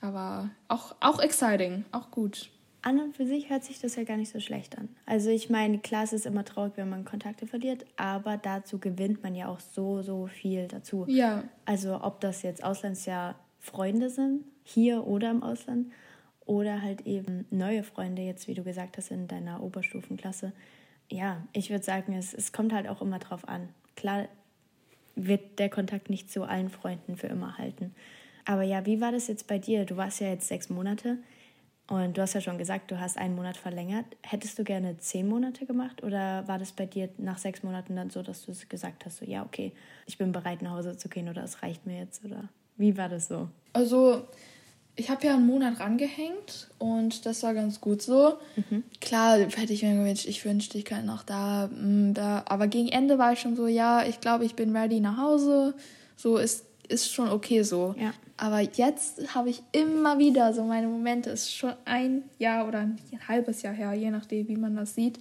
aber 0.00 0.50
auch, 0.68 0.94
auch 1.00 1.20
exciting, 1.20 1.84
auch 1.92 2.10
gut. 2.10 2.50
An 2.86 3.00
und 3.00 3.16
für 3.16 3.26
sich 3.26 3.50
hört 3.50 3.64
sich 3.64 3.80
das 3.80 3.96
ja 3.96 4.04
gar 4.04 4.16
nicht 4.16 4.30
so 4.30 4.38
schlecht 4.38 4.78
an. 4.78 4.88
Also 5.06 5.28
ich 5.28 5.50
meine, 5.50 5.80
klar, 5.80 6.04
es 6.04 6.12
ist 6.12 6.24
immer 6.24 6.44
traurig, 6.44 6.74
wenn 6.76 6.88
man 6.88 7.04
Kontakte 7.04 7.44
verliert, 7.44 7.84
aber 7.96 8.36
dazu 8.36 8.78
gewinnt 8.78 9.24
man 9.24 9.34
ja 9.34 9.48
auch 9.48 9.58
so, 9.58 10.02
so 10.02 10.28
viel 10.28 10.68
dazu. 10.68 11.04
Ja. 11.08 11.42
Also 11.64 12.00
ob 12.00 12.20
das 12.20 12.42
jetzt 12.42 12.62
Auslandsjahr 12.62 13.34
Freunde 13.58 14.08
sind, 14.08 14.44
hier 14.62 15.04
oder 15.04 15.32
im 15.32 15.42
Ausland, 15.42 15.92
oder 16.44 16.80
halt 16.80 17.08
eben 17.08 17.44
neue 17.50 17.82
Freunde, 17.82 18.22
jetzt 18.22 18.46
wie 18.46 18.54
du 18.54 18.62
gesagt 18.62 18.98
hast, 18.98 19.10
in 19.10 19.26
deiner 19.26 19.64
Oberstufenklasse. 19.64 20.52
Ja, 21.10 21.42
ich 21.52 21.70
würde 21.70 21.82
sagen, 21.82 22.12
es, 22.12 22.32
es 22.32 22.52
kommt 22.52 22.72
halt 22.72 22.86
auch 22.86 23.02
immer 23.02 23.18
drauf 23.18 23.48
an. 23.48 23.68
Klar 23.96 24.28
wird 25.16 25.58
der 25.58 25.70
Kontakt 25.70 26.08
nicht 26.08 26.30
zu 26.30 26.44
allen 26.44 26.70
Freunden 26.70 27.16
für 27.16 27.26
immer 27.26 27.58
halten. 27.58 27.96
Aber 28.44 28.62
ja, 28.62 28.86
wie 28.86 29.00
war 29.00 29.10
das 29.10 29.26
jetzt 29.26 29.48
bei 29.48 29.58
dir? 29.58 29.86
Du 29.86 29.96
warst 29.96 30.20
ja 30.20 30.28
jetzt 30.28 30.46
sechs 30.46 30.70
Monate 30.70 31.18
und 31.88 32.16
du 32.16 32.22
hast 32.22 32.34
ja 32.34 32.40
schon 32.40 32.58
gesagt, 32.58 32.90
du 32.90 32.98
hast 32.98 33.16
einen 33.16 33.36
Monat 33.36 33.56
verlängert. 33.56 34.06
Hättest 34.22 34.58
du 34.58 34.64
gerne 34.64 34.98
zehn 34.98 35.28
Monate 35.28 35.66
gemacht 35.66 36.02
oder 36.02 36.46
war 36.48 36.58
das 36.58 36.72
bei 36.72 36.86
dir 36.86 37.08
nach 37.16 37.38
sechs 37.38 37.62
Monaten 37.62 37.94
dann 37.94 38.10
so, 38.10 38.22
dass 38.22 38.44
du 38.44 38.52
gesagt 38.68 39.04
hast, 39.04 39.18
so 39.18 39.24
ja, 39.24 39.44
okay, 39.44 39.72
ich 40.06 40.18
bin 40.18 40.32
bereit 40.32 40.62
nach 40.62 40.72
Hause 40.72 40.96
zu 40.96 41.08
gehen 41.08 41.28
oder 41.28 41.44
es 41.44 41.62
reicht 41.62 41.86
mir 41.86 41.98
jetzt 41.98 42.24
oder 42.24 42.48
wie 42.76 42.96
war 42.96 43.08
das 43.08 43.28
so? 43.28 43.48
Also 43.72 44.24
ich 44.96 45.10
habe 45.10 45.26
ja 45.26 45.34
einen 45.34 45.46
Monat 45.46 45.78
rangehängt 45.78 46.70
und 46.78 47.24
das 47.24 47.42
war 47.42 47.54
ganz 47.54 47.80
gut 47.80 48.02
so. 48.02 48.38
Mhm. 48.56 48.82
Klar, 49.00 49.38
hätte 49.38 49.72
ich 49.72 49.82
mir 49.82 49.94
gewünscht, 49.94 50.26
ich 50.26 50.44
wünschte, 50.44 50.78
ich 50.78 50.86
könnte 50.86 51.06
noch 51.06 51.22
da, 51.22 51.68
mm, 51.68 52.14
da. 52.14 52.44
Aber 52.48 52.66
gegen 52.66 52.88
Ende 52.88 53.18
war 53.18 53.32
ich 53.34 53.40
schon 53.40 53.56
so, 53.56 53.66
ja, 53.66 54.04
ich 54.04 54.20
glaube, 54.20 54.44
ich 54.44 54.54
bin 54.54 54.74
ready 54.74 55.00
nach 55.00 55.18
Hause. 55.18 55.74
So 56.16 56.38
ist, 56.38 56.64
ist 56.88 57.12
schon 57.12 57.28
okay 57.28 57.62
so. 57.62 57.94
Ja. 57.98 58.12
Aber 58.36 58.60
jetzt 58.60 59.34
habe 59.34 59.48
ich 59.48 59.62
immer 59.72 60.18
wieder 60.18 60.52
so 60.52 60.64
meine 60.64 60.88
Momente, 60.88 61.30
es 61.30 61.44
ist 61.44 61.54
schon 61.54 61.72
ein 61.84 62.24
Jahr 62.38 62.68
oder 62.68 62.80
ein 62.80 62.98
halbes 63.26 63.62
Jahr 63.62 63.72
her, 63.72 63.94
je 63.94 64.10
nachdem, 64.10 64.48
wie 64.48 64.56
man 64.56 64.76
das 64.76 64.94
sieht, 64.94 65.18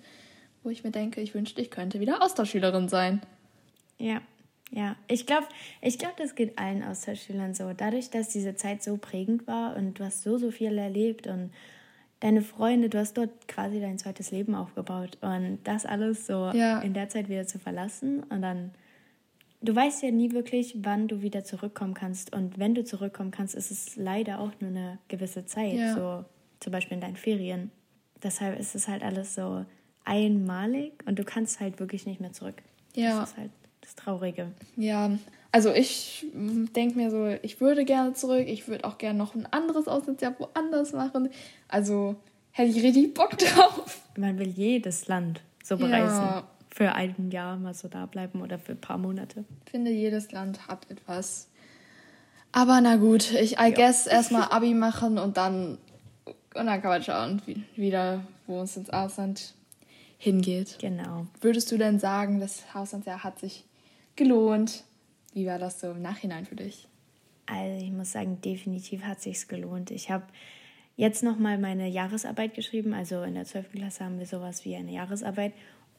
wo 0.63 0.69
ich 0.69 0.83
mir 0.83 0.91
denke, 0.91 1.21
ich 1.21 1.33
wünschte, 1.33 1.61
ich 1.61 1.71
könnte 1.71 1.99
wieder 1.99 2.21
Austauschschülerin 2.21 2.89
sein. 2.89 3.21
Ja, 3.97 4.21
ja, 4.71 4.95
ich 5.07 5.25
glaube, 5.25 5.47
ich 5.81 5.97
glaub, 5.97 6.17
das 6.17 6.35
geht 6.35 6.57
allen 6.57 6.83
Austauschschülern 6.83 7.53
so. 7.53 7.71
Dadurch, 7.73 8.09
dass 8.09 8.29
diese 8.29 8.55
Zeit 8.55 8.83
so 8.83 8.97
prägend 8.97 9.47
war 9.47 9.75
und 9.75 9.99
du 9.99 10.03
hast 10.03 10.23
so, 10.23 10.37
so 10.37 10.51
viel 10.51 10.77
erlebt 10.77 11.27
und 11.27 11.51
deine 12.19 12.41
Freunde, 12.41 12.89
du 12.89 12.97
hast 12.97 13.15
dort 13.17 13.47
quasi 13.47 13.79
dein 13.79 13.97
zweites 13.97 14.31
Leben 14.31 14.55
aufgebaut. 14.55 15.17
Und 15.21 15.59
das 15.63 15.85
alles 15.85 16.25
so 16.25 16.51
ja. 16.53 16.79
in 16.79 16.93
der 16.93 17.09
Zeit 17.09 17.29
wieder 17.29 17.45
zu 17.45 17.59
verlassen 17.59 18.23
und 18.23 18.41
dann, 18.41 18.71
du 19.61 19.75
weißt 19.75 20.03
ja 20.03 20.11
nie 20.11 20.31
wirklich, 20.31 20.77
wann 20.81 21.07
du 21.07 21.21
wieder 21.21 21.43
zurückkommen 21.43 21.93
kannst. 21.93 22.33
Und 22.33 22.59
wenn 22.59 22.75
du 22.75 22.83
zurückkommen 22.83 23.31
kannst, 23.31 23.55
ist 23.55 23.71
es 23.71 23.95
leider 23.95 24.39
auch 24.39 24.51
nur 24.59 24.69
eine 24.69 24.99
gewisse 25.07 25.45
Zeit, 25.45 25.73
ja. 25.73 25.93
so 25.93 26.25
zum 26.59 26.71
Beispiel 26.71 26.95
in 26.95 27.01
deinen 27.01 27.17
Ferien. 27.17 27.71
Deshalb 28.23 28.59
ist 28.59 28.75
es 28.75 28.87
halt 28.87 29.03
alles 29.03 29.35
so 29.35 29.65
einmalig 30.03 30.93
und 31.05 31.19
du 31.19 31.23
kannst 31.23 31.59
halt 31.59 31.79
wirklich 31.79 32.05
nicht 32.05 32.21
mehr 32.21 32.33
zurück. 32.33 32.61
Ja. 32.95 33.19
Das 33.19 33.31
ist 33.31 33.37
halt 33.37 33.51
das 33.81 33.95
Traurige. 33.95 34.51
Ja, 34.77 35.11
also 35.51 35.71
ich 35.71 36.25
denke 36.33 36.97
mir 36.97 37.11
so, 37.11 37.27
ich 37.41 37.61
würde 37.61 37.85
gerne 37.85 38.13
zurück. 38.13 38.45
Ich 38.47 38.67
würde 38.67 38.83
auch 38.83 38.97
gerne 38.97 39.17
noch 39.17 39.35
ein 39.35 39.45
anderes 39.45 39.87
Auslandsjahr 39.87 40.35
woanders 40.37 40.91
machen. 40.91 41.29
Also 41.67 42.15
hätte 42.51 42.77
ich 42.77 42.83
richtig 42.83 43.13
Bock 43.13 43.37
drauf. 43.37 44.01
Man 44.17 44.37
will 44.37 44.49
jedes 44.49 45.07
Land 45.07 45.41
so 45.63 45.77
bereisen. 45.77 46.23
Ja. 46.23 46.47
Für 46.75 46.93
ein 46.93 47.31
Jahr 47.31 47.55
mal 47.55 47.73
so 47.73 47.87
da 47.87 48.05
bleiben 48.05 48.41
oder 48.41 48.59
für 48.59 48.73
ein 48.73 48.81
paar 48.81 48.97
Monate. 48.97 49.45
Ich 49.63 49.71
finde, 49.71 49.91
jedes 49.91 50.33
Land 50.33 50.67
hat 50.67 50.91
etwas. 50.91 51.47
Aber 52.51 52.81
na 52.81 52.97
gut, 52.97 53.31
ich 53.31 53.53
I 53.53 53.55
ja. 53.55 53.69
guess 53.69 54.07
erstmal 54.07 54.49
Abi 54.51 54.73
machen 54.73 55.17
und 55.17 55.37
dann 55.37 55.77
und 56.53 56.65
dann 56.65 56.81
kann 56.81 56.89
man 56.89 57.01
schauen, 57.01 57.41
wie, 57.45 57.63
wieder 57.77 58.25
wo 58.45 58.61
es 58.61 58.75
ins 58.75 58.89
Ausland 58.89 59.53
hingeht. 60.17 60.75
Genau. 60.79 61.27
Würdest 61.39 61.71
du 61.71 61.77
denn 61.77 61.97
sagen, 61.97 62.41
das 62.41 62.63
Auslandsjahr 62.73 63.23
hat 63.23 63.39
sich 63.39 63.63
gelohnt? 64.17 64.83
Wie 65.33 65.47
war 65.47 65.59
das 65.59 65.79
so 65.79 65.91
im 65.91 66.01
Nachhinein 66.01 66.45
für 66.45 66.57
dich? 66.57 66.89
Also 67.45 67.85
ich 67.85 67.91
muss 67.91 68.11
sagen, 68.11 68.41
definitiv 68.41 69.03
hat 69.03 69.21
sich's 69.21 69.47
gelohnt. 69.47 69.91
Ich 69.91 70.09
habe 70.09 70.25
jetzt 70.97 71.23
noch 71.23 71.37
mal 71.37 71.57
meine 71.57 71.87
Jahresarbeit 71.87 72.53
geschrieben. 72.53 72.93
Also 72.93 73.23
in 73.23 73.35
der 73.35 73.45
12. 73.45 73.71
Klasse 73.71 74.03
haben 74.03 74.19
wir 74.19 74.25
sowas 74.25 74.65
wie 74.65 74.75
eine 74.75 74.91
Jahresarbeit. 74.91 75.53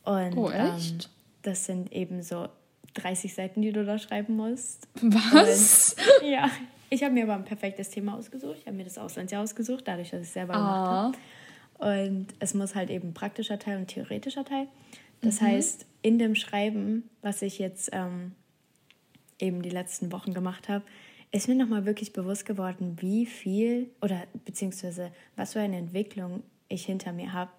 Und 0.07 0.39
oh, 0.39 0.51
ähm, 0.51 0.79
das 1.43 1.67
sind 1.67 1.93
eben 1.93 2.23
so 2.23 2.49
30 2.95 3.35
Seiten, 3.35 3.61
die 3.61 3.73
du 3.73 3.85
da 3.85 3.99
schreiben 3.99 4.37
musst. 4.37 4.89
Was? 5.03 5.97
Und, 6.23 6.31
ja. 6.31 6.51
Ich 6.89 7.03
habe 7.03 7.13
mir 7.13 7.25
aber 7.25 7.35
ein 7.35 7.45
perfektes 7.45 7.91
Thema 7.91 8.17
ausgesucht. 8.17 8.59
Ich 8.61 8.67
habe 8.67 8.77
mir 8.77 8.85
das 8.85 8.97
Auslandsjahr 8.97 9.43
ausgesucht, 9.43 9.83
dadurch, 9.87 10.11
dass 10.11 10.21
ich 10.21 10.29
es 10.29 10.33
selber 10.33 10.55
ah. 10.55 10.59
gemacht 10.59 11.19
habe. 11.79 12.09
Und 12.09 12.29
es 12.39 12.55
muss 12.55 12.75
halt 12.75 12.91
eben 12.91 13.13
praktischer 13.13 13.59
Teil 13.59 13.79
und 13.79 13.89
theoretischer 13.89 14.45
Teil. 14.45 14.69
Das 15.21 15.41
mhm. 15.41 15.47
heißt, 15.47 15.87
in 16.03 16.19
dem 16.19 16.37
Schreiben, 16.37 17.11
was 17.23 17.43
ich 17.43 17.59
jetzt 17.59 17.91
ähm, 17.93 18.33
eben 19.41 19.63
die 19.63 19.71
letzten 19.71 20.13
Wochen 20.13 20.33
gemacht 20.33 20.69
habe, 20.69 20.85
ist 21.33 21.49
mir 21.49 21.57
nochmal 21.57 21.85
wirklich 21.85 22.13
bewusst 22.13 22.47
geworden, 22.47 22.97
wie 23.01 23.27
viel 23.27 23.91
oder 24.01 24.23
beziehungsweise 24.45 25.11
was 25.35 25.55
für 25.55 25.61
eine 25.61 25.77
Entwicklung 25.77 26.45
ich 26.69 26.87
hinter 26.87 27.13
mir 27.13 27.33
habe 27.33 27.51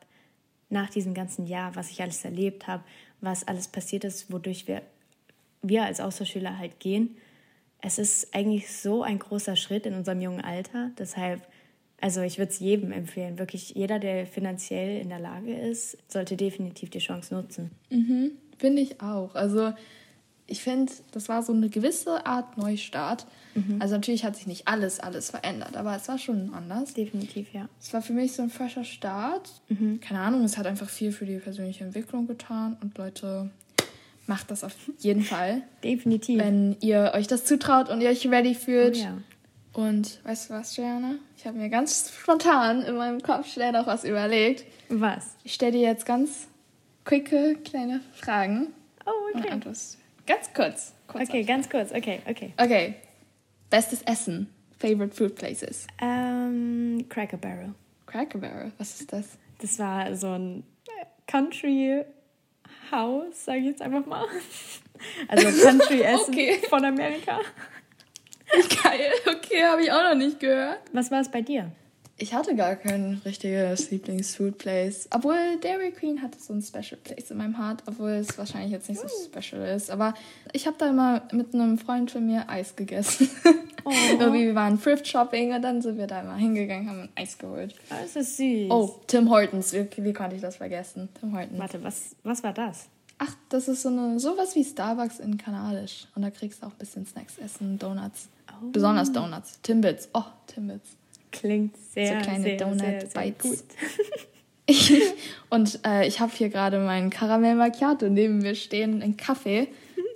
nach 0.69 0.89
diesem 0.89 1.13
ganzen 1.13 1.45
Jahr, 1.45 1.75
was 1.75 1.91
ich 1.91 2.01
alles 2.01 2.23
erlebt 2.25 2.67
habe, 2.67 2.83
was 3.21 3.47
alles 3.47 3.67
passiert 3.67 4.03
ist, 4.03 4.31
wodurch 4.31 4.67
wir, 4.67 4.81
wir 5.61 5.83
als 5.83 5.99
Austauschschüler 5.99 6.57
halt 6.57 6.79
gehen. 6.79 7.17
Es 7.81 7.99
ist 7.99 8.33
eigentlich 8.35 8.71
so 8.71 9.03
ein 9.03 9.19
großer 9.19 9.55
Schritt 9.55 9.85
in 9.85 9.93
unserem 9.93 10.21
jungen 10.21 10.41
Alter. 10.41 10.91
Deshalb, 10.97 11.41
also 12.01 12.21
ich 12.21 12.37
würde 12.37 12.51
es 12.51 12.59
jedem 12.59 12.91
empfehlen, 12.91 13.39
wirklich 13.39 13.71
jeder, 13.71 13.99
der 13.99 14.27
finanziell 14.27 15.01
in 15.01 15.09
der 15.09 15.19
Lage 15.19 15.55
ist, 15.55 15.97
sollte 16.07 16.35
definitiv 16.35 16.89
die 16.89 16.99
Chance 16.99 17.33
nutzen. 17.33 17.71
Mhm, 17.89 18.31
finde 18.57 18.81
ich 18.81 19.01
auch. 19.01 19.35
Also 19.35 19.73
ich 20.47 20.63
finde, 20.63 20.91
das 21.11 21.27
war 21.29 21.43
so 21.43 21.53
eine 21.53 21.69
gewisse 21.69 22.25
Art 22.25 22.57
Neustart. 22.57 23.27
Mhm. 23.53 23.81
Also 23.81 23.95
natürlich 23.95 24.23
hat 24.23 24.35
sich 24.35 24.47
nicht 24.47 24.67
alles, 24.67 24.99
alles 24.99 25.29
verändert, 25.29 25.75
aber 25.75 25.95
es 25.95 26.07
war 26.07 26.17
schon 26.17 26.53
anders. 26.53 26.93
Definitiv, 26.93 27.53
ja. 27.53 27.67
Es 27.81 27.93
war 27.93 28.01
für 28.01 28.13
mich 28.13 28.33
so 28.33 28.43
ein 28.43 28.49
frischer 28.49 28.85
Start. 28.85 29.49
Mhm. 29.67 29.99
Keine 29.99 30.21
Ahnung, 30.21 30.43
es 30.43 30.57
hat 30.57 30.65
einfach 30.65 30.89
viel 30.89 31.11
für 31.11 31.25
die 31.25 31.37
persönliche 31.37 31.83
Entwicklung 31.83 32.27
getan 32.27 32.77
und 32.81 32.97
Leute, 32.97 33.51
macht 34.25 34.51
das 34.51 34.63
auf 34.63 34.73
jeden 34.99 35.21
Fall. 35.23 35.63
Definitiv. 35.83 36.39
Wenn 36.39 36.77
ihr 36.79 37.11
euch 37.13 37.27
das 37.27 37.45
zutraut 37.45 37.89
und 37.89 38.01
ihr 38.01 38.09
euch 38.09 38.27
ready 38.29 38.55
fühlt. 38.55 38.95
Oh, 38.95 38.99
ja. 38.99 39.17
Und 39.73 40.23
weißt 40.23 40.49
du 40.49 40.53
was, 40.55 40.75
Jana? 40.75 41.15
Ich 41.37 41.45
habe 41.45 41.57
mir 41.57 41.69
ganz 41.69 42.11
spontan 42.11 42.81
in 42.81 42.95
meinem 42.95 43.21
Kopf 43.21 43.51
schnell 43.51 43.73
noch 43.73 43.85
was 43.85 44.03
überlegt. 44.05 44.65
Was? 44.89 45.35
Ich 45.43 45.53
stelle 45.53 45.73
dir 45.73 45.81
jetzt 45.81 46.05
ganz 46.05 46.47
quicke 47.05 47.57
kleine 47.63 48.01
Fragen. 48.13 48.73
Oh, 49.05 49.37
okay. 49.37 49.53
Und 49.53 49.65
Ganz 50.27 50.53
kurz. 50.53 50.93
kurz 51.07 51.29
okay, 51.29 51.43
ganz 51.43 51.69
kurz. 51.69 51.91
Okay, 51.91 52.19
okay. 52.29 52.53
Okay. 52.57 52.95
Bestes 53.69 54.01
Essen. 54.03 54.53
Favorite 54.77 55.15
food 55.15 55.35
places. 55.35 55.87
Ähm, 55.99 57.05
Cracker 57.09 57.37
Barrel. 57.37 57.73
Cracker 58.05 58.37
Barrel, 58.37 58.71
was 58.77 58.99
ist 58.99 59.11
das? 59.11 59.37
Das 59.59 59.79
war 59.79 60.15
so 60.15 60.27
ein 60.33 60.63
Country 61.25 62.03
House, 62.91 63.45
sage 63.45 63.59
ich 63.59 63.65
jetzt 63.65 63.81
einfach 63.81 64.05
mal. 64.05 64.25
Also 65.27 65.63
Country 65.63 66.01
Essen 66.01 66.29
okay. 66.33 66.59
von 66.69 66.83
Amerika. 66.83 67.39
Geil, 68.81 69.11
okay, 69.27 69.63
habe 69.63 69.83
ich 69.83 69.91
auch 69.91 70.01
noch 70.01 70.15
nicht 70.15 70.39
gehört. 70.39 70.79
Was 70.91 71.11
war 71.11 71.21
es 71.21 71.29
bei 71.29 71.43
dir? 71.43 71.71
Ich 72.19 72.33
hatte 72.33 72.55
gar 72.55 72.75
kein 72.75 73.21
richtiges 73.25 73.91
Lieblings-Food-Place. 73.91 75.09
Obwohl 75.11 75.59
Dairy 75.61 75.91
Queen 75.91 76.19
hatte 76.23 76.39
so 76.39 76.51
ein 76.51 76.63
Special 76.63 76.99
Place 77.03 77.29
in 77.29 77.37
meinem 77.37 77.59
Heart, 77.59 77.83
obwohl 77.85 78.09
es 78.09 78.35
wahrscheinlich 78.39 78.71
jetzt 78.71 78.89
nicht 78.89 78.99
so 78.99 79.07
special 79.07 79.61
ist. 79.67 79.91
Aber 79.91 80.15
ich 80.51 80.65
habe 80.65 80.77
da 80.79 80.89
immer 80.89 81.21
mit 81.31 81.53
einem 81.53 81.77
Freund 81.77 82.09
von 82.09 82.25
mir 82.25 82.49
Eis 82.49 82.75
gegessen. 82.75 83.29
Oh. 83.83 83.91
Irgendwie 84.19 84.47
wir 84.47 84.55
waren 84.55 84.81
Thrift-Shopping 84.81 85.53
und 85.53 85.61
dann 85.61 85.83
sind 85.83 85.99
wir 85.99 86.07
da 86.07 86.21
immer 86.21 86.35
hingegangen, 86.35 86.89
haben 86.89 87.01
ein 87.01 87.09
Eis 87.13 87.37
geholt. 87.37 87.75
Das 87.89 88.15
ist 88.15 88.37
süß. 88.37 88.71
Oh, 88.71 88.95
Tim 89.05 89.29
Hortons. 89.29 89.73
Wie, 89.73 89.87
wie 89.97 90.13
konnte 90.13 90.35
ich 90.35 90.41
das 90.41 90.55
vergessen? 90.55 91.09
Tim 91.19 91.33
Hortons. 91.33 91.59
Warte, 91.59 91.83
was, 91.83 92.15
was 92.23 92.41
war 92.41 92.53
das? 92.53 92.87
Ach, 93.19 93.35
das 93.49 93.67
ist 93.67 93.83
so 93.83 93.89
eine 93.89 94.19
sowas 94.19 94.55
wie 94.55 94.63
Starbucks 94.63 95.19
in 95.19 95.37
Kanadisch. 95.37 96.07
Und 96.15 96.23
da 96.23 96.31
kriegst 96.31 96.63
du 96.63 96.65
auch 96.65 96.71
ein 96.71 96.77
bisschen 96.79 97.05
Snacks 97.05 97.37
essen, 97.37 97.77
Donuts. 97.77 98.29
Oh. 98.49 98.69
Besonders 98.71 99.11
Donuts. 99.11 99.61
Timbits. 99.61 100.09
Oh, 100.13 100.23
Timbits. 100.47 100.97
Klingt 101.39 101.77
sehr, 101.77 102.19
so 102.19 102.25
kleine 102.25 102.43
sehr, 102.43 102.57
Donut 102.57 102.79
sehr, 102.79 103.01
sehr 103.01 103.21
Bites. 103.21 103.63
und 105.49 105.79
äh, 105.85 106.07
ich 106.07 106.19
habe 106.19 106.31
hier 106.35 106.49
gerade 106.49 106.79
meinen 106.79 107.09
Karamell 107.09 107.55
Macchiato 107.55 108.09
neben 108.09 108.39
mir 108.39 108.55
stehen, 108.55 109.01
einen 109.01 109.17
Kaffee. 109.17 109.67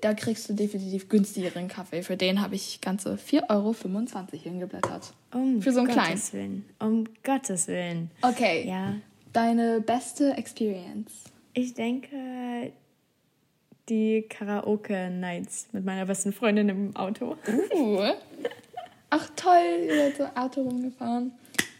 Da 0.02 0.14
kriegst 0.14 0.50
du 0.50 0.54
definitiv 0.54 1.10
günstigeren 1.10 1.68
Kaffee. 1.68 2.02
Für 2.02 2.18
den 2.18 2.42
habe 2.42 2.56
ich 2.56 2.82
ganze 2.82 3.14
4,25 3.14 3.50
Euro 3.50 3.76
hingeblättert. 4.32 5.14
Um 5.32 5.62
Für 5.62 5.72
so 5.72 5.82
einen 5.82 5.90
Gottes 5.90 6.32
kleinen. 6.32 6.32
Willen. 6.34 6.66
Um 6.80 7.04
Gottes 7.24 7.68
Willen. 7.68 8.10
Okay. 8.22 8.68
Ja. 8.68 8.96
Deine 9.32 9.80
beste 9.80 10.34
Experience? 10.34 11.12
Ich 11.54 11.74
denke, 11.76 12.72
die 13.90 14.24
Karaoke-Nights 14.28 15.68
mit 15.72 15.86
meiner 15.86 16.06
besten 16.06 16.34
Freundin 16.34 16.70
im 16.70 16.96
Auto. 16.96 17.38
Uh. 17.74 18.00
ach 19.12 19.30
toll, 19.36 19.86
ihr 19.86 19.96
seid 19.96 20.18
so 20.18 20.26
Auto 20.36 20.62
rumgefahren. 20.62 21.34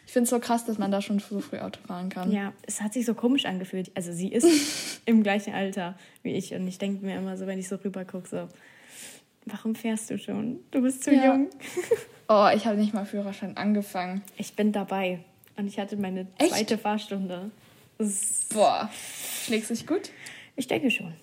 Ich 0.06 0.14
finde 0.14 0.26
es 0.26 0.30
so 0.30 0.40
krass, 0.40 0.66
dass 0.66 0.78
man 0.78 0.92
da 0.92 1.02
schon 1.02 1.20
so 1.20 1.40
früh 1.40 1.58
Auto 1.58 1.80
fahren 1.88 2.10
kann. 2.10 2.32
Ja, 2.32 2.52
es 2.68 2.82
hat 2.82 2.94
sich 2.94 3.06
so 3.06 3.14
komisch 3.14 3.46
angefühlt. 3.46 3.92
Also 3.96 4.12
sie 4.12 4.28
ist 4.28 5.02
im 5.06 5.24
gleichen 5.24 5.54
Alter 5.54 5.98
wie 6.22 6.34
ich 6.34 6.54
und 6.54 6.68
ich 6.68 6.78
denke 6.78 7.06
mir 7.06 7.18
immer 7.18 7.38
so, 7.38 7.48
wenn 7.48 7.58
ich 7.58 7.68
so 7.68 7.78
rüber 7.78 8.04
gucke, 8.04 8.28
so, 8.28 8.48
warum 9.46 9.74
fährst 9.74 10.10
du 10.10 10.20
schon? 10.20 10.60
Du 10.72 10.82
bist 10.82 11.04
zu 11.04 11.14
ja. 11.14 11.28
jung. 11.28 11.50
oh, 12.28 12.50
ich 12.54 12.66
habe 12.66 12.78
nicht 12.78 12.94
mal 12.94 13.06
Führerschein 13.06 13.56
angefangen. 13.56 14.22
Ich 14.38 14.54
bin 14.56 14.74
dabei 14.74 15.22
und 15.56 15.68
ich 15.68 15.80
hatte 15.80 15.96
meine 15.96 16.28
Echt? 16.38 16.52
zweite 16.52 16.78
Fahrstunde. 16.78 17.50
Boah, 18.54 18.90
schlägst 19.46 19.70
du 19.70 19.76
dich 19.76 19.88
gut? 19.88 20.10
Ich 20.58 20.68
denke 20.68 20.92
schon. 20.92 21.14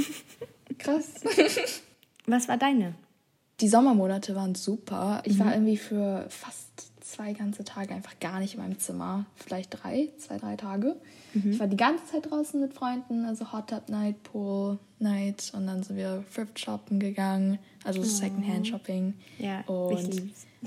Krass. 0.78 1.14
Was 2.26 2.48
war 2.48 2.56
deine? 2.56 2.94
Die 3.62 3.68
Sommermonate 3.68 4.34
waren 4.34 4.54
super. 4.56 5.22
Ich 5.24 5.38
mhm. 5.38 5.44
war 5.44 5.54
irgendwie 5.54 5.76
für 5.76 6.26
fast 6.28 6.68
zwei 7.00 7.32
ganze 7.32 7.64
Tage 7.64 7.94
einfach 7.94 8.18
gar 8.20 8.40
nicht 8.40 8.54
in 8.54 8.60
meinem 8.60 8.78
Zimmer. 8.78 9.24
Vielleicht 9.36 9.82
drei, 9.82 10.08
zwei, 10.18 10.38
drei 10.38 10.56
Tage. 10.56 10.96
Mhm. 11.32 11.52
Ich 11.52 11.60
war 11.60 11.68
die 11.68 11.76
ganze 11.76 12.04
Zeit 12.06 12.28
draußen 12.28 12.60
mit 12.60 12.74
Freunden, 12.74 13.24
also 13.24 13.52
Hot 13.52 13.70
Tub 13.70 13.88
Night, 13.88 14.20
Pool 14.24 14.78
Night 14.98 15.52
und 15.54 15.66
dann 15.66 15.82
sind 15.82 15.96
wir 15.96 16.24
Thrift 16.34 16.58
Shoppen 16.58 16.98
gegangen, 16.98 17.58
also 17.84 18.00
oh. 18.00 18.04
Secondhand 18.04 18.66
Shopping. 18.66 19.14
Ja, 19.38 19.60
und 19.66 19.96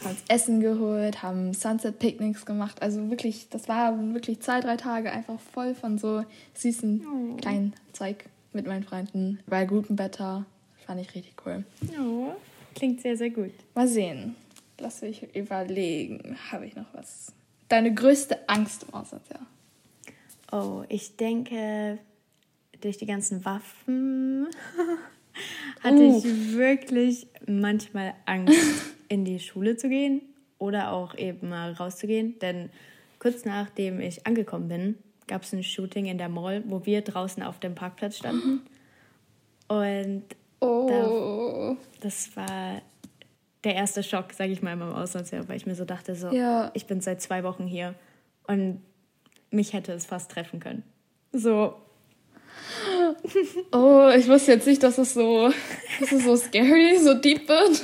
haben 0.01 0.12
uns 0.12 0.23
Essen 0.29 0.62
geholt, 0.62 1.21
haben 1.21 1.53
Sunset 1.53 1.99
Picnics 1.99 2.45
gemacht. 2.45 2.81
Also 2.81 3.10
wirklich, 3.10 3.49
das 3.49 3.67
war 3.67 3.97
wirklich 4.13 4.39
zwei, 4.39 4.62
drei 4.62 4.77
Tage 4.77 5.12
einfach 5.12 5.39
voll 5.39 5.75
von 5.75 5.97
so 5.97 6.23
süßen 6.53 7.05
oh. 7.05 7.36
kleinen 7.36 7.73
Zeug 7.91 8.25
mit 8.53 8.67
meinen 8.67 8.84
Freunden. 8.84 9.39
Bei 9.47 9.65
gutem 9.65 9.99
Wetter. 9.99 10.45
Fand 10.86 11.01
ich 11.01 11.13
richtig 11.15 11.34
cool. 11.45 11.65
Oh. 11.99 12.36
Klingt 12.75 13.01
sehr, 13.01 13.15
sehr 13.15 13.29
gut. 13.29 13.53
Mal 13.73 13.88
sehen. 13.88 14.35
Lass 14.79 15.01
mich 15.01 15.33
überlegen. 15.33 16.38
Habe 16.51 16.65
ich 16.65 16.75
noch 16.75 16.93
was? 16.93 17.31
Deine 17.69 17.93
größte 17.93 18.47
Angst 18.47 18.83
im 18.83 18.93
Auslandsjahr? 18.93 19.47
Oh, 20.51 20.83
ich 20.89 21.15
denke, 21.15 21.97
durch 22.81 22.97
die 22.97 23.05
ganzen 23.05 23.43
Waffen 23.45 24.47
hatte 25.81 25.95
uh. 25.95 26.17
ich 26.17 26.53
wirklich 26.53 27.27
manchmal 27.47 28.13
Angst, 28.25 28.59
in 29.07 29.25
die 29.25 29.39
Schule 29.39 29.77
zu 29.77 29.89
gehen 29.89 30.21
oder 30.57 30.91
auch 30.91 31.17
eben 31.17 31.49
mal 31.49 31.71
rauszugehen. 31.71 32.38
Denn 32.39 32.69
kurz 33.19 33.45
nachdem 33.45 34.01
ich 34.01 34.27
angekommen 34.27 34.67
bin, 34.67 34.97
gab 35.27 35.43
es 35.43 35.53
ein 35.53 35.63
Shooting 35.63 36.05
in 36.05 36.17
der 36.17 36.29
Mall, 36.29 36.63
wo 36.67 36.85
wir 36.85 37.01
draußen 37.01 37.41
auf 37.41 37.59
dem 37.59 37.73
Parkplatz 37.73 38.17
standen. 38.17 38.61
Und 39.67 40.23
Oh. 40.65 41.78
Da, 41.99 42.06
das 42.08 42.36
war 42.36 42.82
der 43.63 43.75
erste 43.75 44.04
Schock, 44.04 44.34
sage 44.34 44.51
ich 44.51 44.62
mal, 44.62 44.73
in 44.73 44.80
meinem 44.80 44.93
Auslandsjahr, 44.93 45.47
weil 45.49 45.58
ich 45.58 45.65
mir 45.65 45.75
so 45.75 45.86
dachte, 45.86 46.15
so, 46.15 46.32
ja. 46.32 46.71
ich 46.73 46.86
bin 46.86 47.01
seit 47.01 47.21
zwei 47.21 47.43
Wochen 47.43 47.65
hier 47.65 47.95
und 48.47 48.82
mich 49.49 49.73
hätte 49.73 49.91
es 49.93 50.06
fast 50.06 50.32
treffen 50.32 50.60
können. 50.60 50.84
So. 51.32 51.75
Oh, 53.71 54.10
ich 54.15 54.28
wusste 54.28 54.54
jetzt 54.54 54.65
nicht, 54.65 54.82
dass 54.82 54.97
es 54.97 55.13
so, 55.13 55.51
dass 55.99 56.12
es 56.12 56.23
so 56.23 56.36
scary, 56.38 56.97
so 56.97 57.13
deep 57.13 57.47
wird. 57.47 57.84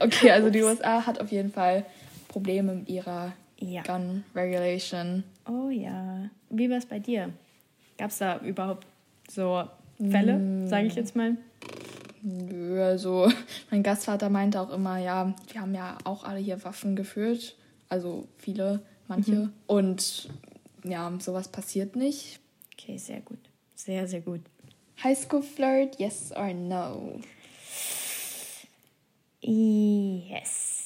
okay, 0.00 0.30
also 0.30 0.50
die 0.50 0.62
USA 0.62 1.06
hat 1.06 1.20
auf 1.20 1.30
jeden 1.30 1.52
Fall 1.52 1.84
Probleme 2.28 2.74
mit 2.74 2.88
ihrer 2.88 3.32
ja. 3.58 3.82
Gun 3.82 4.24
Regulation. 4.34 5.24
Oh 5.46 5.68
ja. 5.68 6.30
Wie 6.50 6.70
war 6.70 6.78
es 6.78 6.86
bei 6.86 6.98
dir? 6.98 7.30
Gab 7.98 8.10
es 8.10 8.18
da 8.18 8.38
überhaupt 8.38 8.86
so 9.28 9.64
Fälle, 9.98 10.38
mm. 10.38 10.68
sage 10.68 10.86
ich 10.86 10.94
jetzt 10.94 11.14
mal? 11.16 11.36
Nö, 12.22 12.82
also 12.82 13.30
mein 13.70 13.82
Gastvater 13.82 14.30
meinte 14.30 14.60
auch 14.60 14.70
immer, 14.70 14.98
ja, 14.98 15.34
wir 15.52 15.60
haben 15.60 15.74
ja 15.74 15.98
auch 16.04 16.24
alle 16.24 16.38
hier 16.38 16.64
Waffen 16.64 16.96
geführt, 16.96 17.56
also 17.88 18.26
viele, 18.38 18.80
manche. 19.08 19.32
Mhm. 19.32 19.52
Und 19.66 20.28
ja, 20.84 21.12
sowas 21.18 21.48
passiert 21.48 21.96
nicht. 21.96 22.40
Okay, 22.72 22.96
sehr 22.96 23.20
gut. 23.20 23.38
Sehr, 23.74 24.08
sehr 24.08 24.20
gut. 24.20 24.40
Highschool 25.02 25.42
Flirt, 25.42 25.98
yes 25.98 26.32
or 26.34 26.52
no? 26.54 27.20
Yes. 29.40 30.84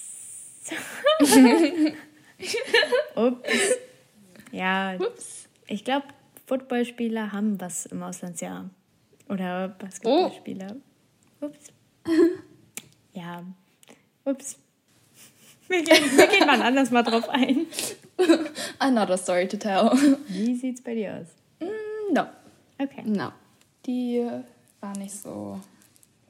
Ups. 3.14 3.49
Ja. 4.51 4.97
Ups. 4.97 5.49
Ich 5.66 5.85
glaube, 5.85 6.07
Footballspieler 6.47 7.33
haben 7.33 7.61
was 7.61 7.87
im 7.87 8.03
Auslandsjahr. 8.03 8.71
Oder 9.28 9.68
Basketballspieler. 9.68 10.76
Oh. 11.40 11.46
Ups. 11.46 11.72
Ja. 13.14 13.42
Ups. 14.24 14.58
Wir 15.66 15.82
gehen, 15.82 16.04
wir 16.16 16.26
gehen 16.28 16.46
mal 16.46 16.62
anders 16.62 16.90
mal 16.92 17.02
drauf 17.02 17.28
ein. 17.28 17.66
Another 18.78 19.16
story 19.16 19.48
to 19.48 19.56
tell. 19.56 19.90
Wie 20.28 20.54
sieht's 20.54 20.80
bei 20.80 20.94
dir 20.94 21.14
aus? 21.14 21.26
Mm, 21.58 22.14
no. 22.14 22.26
Okay. 22.78 23.02
No. 23.04 23.32
Die 23.86 24.24
war 24.80 24.96
nicht 24.96 25.14
so, 25.14 25.60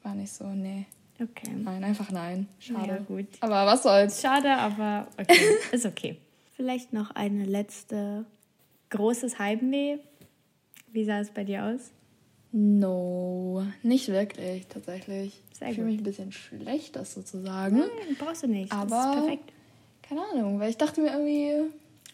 war 0.01 0.15
nicht 0.15 0.31
so, 0.31 0.45
nee. 0.45 0.87
Okay. 1.21 1.51
Nein, 1.53 1.83
einfach 1.83 2.09
nein. 2.11 2.47
Schade. 2.59 2.87
Ja, 2.87 2.97
gut. 2.97 3.27
Aber 3.41 3.65
was 3.65 3.83
soll's. 3.83 4.21
Schade, 4.21 4.51
aber 4.51 5.07
okay. 5.19 5.39
Ist 5.71 5.85
okay. 5.85 6.17
Vielleicht 6.55 6.93
noch 6.93 7.11
eine 7.11 7.45
letzte 7.45 8.25
großes 8.89 9.37
Heimweh. 9.37 9.97
Wie 10.91 11.05
sah 11.05 11.19
es 11.19 11.29
bei 11.29 11.43
dir 11.43 11.65
aus? 11.65 11.91
No, 12.51 13.65
nicht 13.83 14.07
wirklich, 14.07 14.65
tatsächlich. 14.67 15.41
Sehr 15.57 15.69
ich 15.69 15.75
fühle 15.75 15.87
mich 15.87 15.99
ein 15.99 16.03
bisschen 16.03 16.31
schlecht, 16.31 16.95
das 16.95 17.13
sozusagen. 17.13 17.77
Nein, 17.77 17.89
brauchst 18.17 18.43
du 18.43 18.47
nicht. 18.47 18.71
Aber, 18.71 18.89
das 18.89 19.05
ist 19.05 19.21
perfekt. 19.21 19.53
Keine 20.01 20.21
Ahnung, 20.33 20.59
weil 20.59 20.69
ich 20.71 20.77
dachte 20.77 21.01
mir 21.01 21.11
irgendwie, 21.11 21.69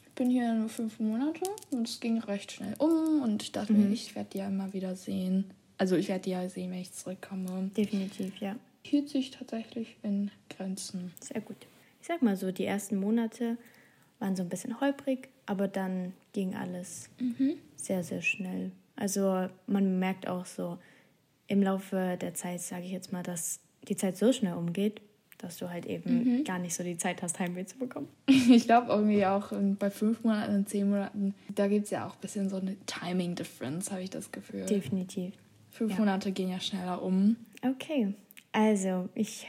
ich 0.05 0.11
bin 0.13 0.29
hier 0.29 0.53
nur 0.53 0.67
fünf 0.69 0.99
Monate 0.99 1.41
und 1.71 1.87
es 1.87 1.99
ging 1.99 2.19
recht 2.19 2.51
schnell 2.51 2.73
um 2.79 3.21
und 3.21 3.41
ich 3.43 3.51
dachte 3.53 3.73
Mhm. 3.73 3.87
mir, 3.87 3.93
ich 3.93 4.13
werde 4.15 4.29
die 4.33 4.37
ja 4.39 4.47
immer 4.47 4.73
wieder 4.73 4.95
sehen. 4.95 5.45
Also 5.77 5.95
ich 5.95 6.07
werde 6.09 6.23
die 6.23 6.31
ja 6.31 6.47
sehen, 6.49 6.71
wenn 6.71 6.79
ich 6.79 6.91
zurückkomme. 6.91 7.69
Definitiv, 7.75 8.37
ja. 8.39 8.55
Hielt 8.83 9.09
sich 9.09 9.31
tatsächlich 9.31 9.95
in 10.03 10.31
Grenzen. 10.49 11.11
Sehr 11.21 11.41
gut. 11.41 11.57
Ich 12.01 12.07
sag 12.07 12.21
mal 12.21 12.35
so, 12.37 12.51
die 12.51 12.65
ersten 12.65 12.97
Monate 12.97 13.57
waren 14.19 14.35
so 14.35 14.43
ein 14.43 14.49
bisschen 14.49 14.79
holprig, 14.79 15.29
aber 15.45 15.67
dann 15.67 16.13
ging 16.33 16.55
alles 16.55 17.09
sehr, 17.77 18.03
sehr 18.03 18.21
schnell. 18.21 18.71
Also 18.95 19.47
man 19.67 19.99
merkt 19.99 20.27
auch 20.27 20.45
so 20.45 20.77
im 21.47 21.61
Laufe 21.61 22.17
der 22.19 22.33
Zeit, 22.33 22.61
sage 22.61 22.85
ich 22.85 22.91
jetzt 22.91 23.11
mal, 23.13 23.23
dass 23.23 23.59
die 23.87 23.95
Zeit 23.95 24.17
so 24.17 24.31
schnell 24.31 24.53
umgeht, 24.53 25.01
dass 25.37 25.57
du 25.57 25.69
halt 25.69 25.85
eben 25.85 26.43
gar 26.45 26.59
nicht 26.59 26.73
so 26.73 26.83
die 26.83 26.97
Zeit 26.97 27.21
hast, 27.21 27.39
Heimweh 27.39 27.65
zu 27.65 27.77
bekommen. 27.77 28.07
Ich 28.27 28.63
glaube 28.65 28.91
irgendwie 28.91 29.25
auch 29.25 29.51
bei 29.77 29.89
fünf 29.89 30.23
Monaten 30.23 30.55
und 30.55 30.69
zehn 30.69 30.89
Monaten, 30.89 31.35
da 31.53 31.67
gibt 31.67 31.85
es 31.85 31.91
ja 31.91 32.07
auch 32.07 32.13
ein 32.15 32.21
bisschen 32.21 32.49
so 32.49 32.55
eine 32.57 32.75
Timing 32.85 33.35
Difference, 33.35 33.91
habe 33.91 34.01
ich 34.01 34.09
das 34.09 34.31
Gefühl. 34.31 34.65
Definitiv. 34.65 35.33
Fünf 35.69 35.91
Ja. 35.91 35.99
Monate 35.99 36.31
gehen 36.31 36.49
ja 36.49 36.59
schneller 36.59 37.01
um. 37.03 37.35
Okay, 37.63 38.13
also 38.53 39.09
ich 39.13 39.47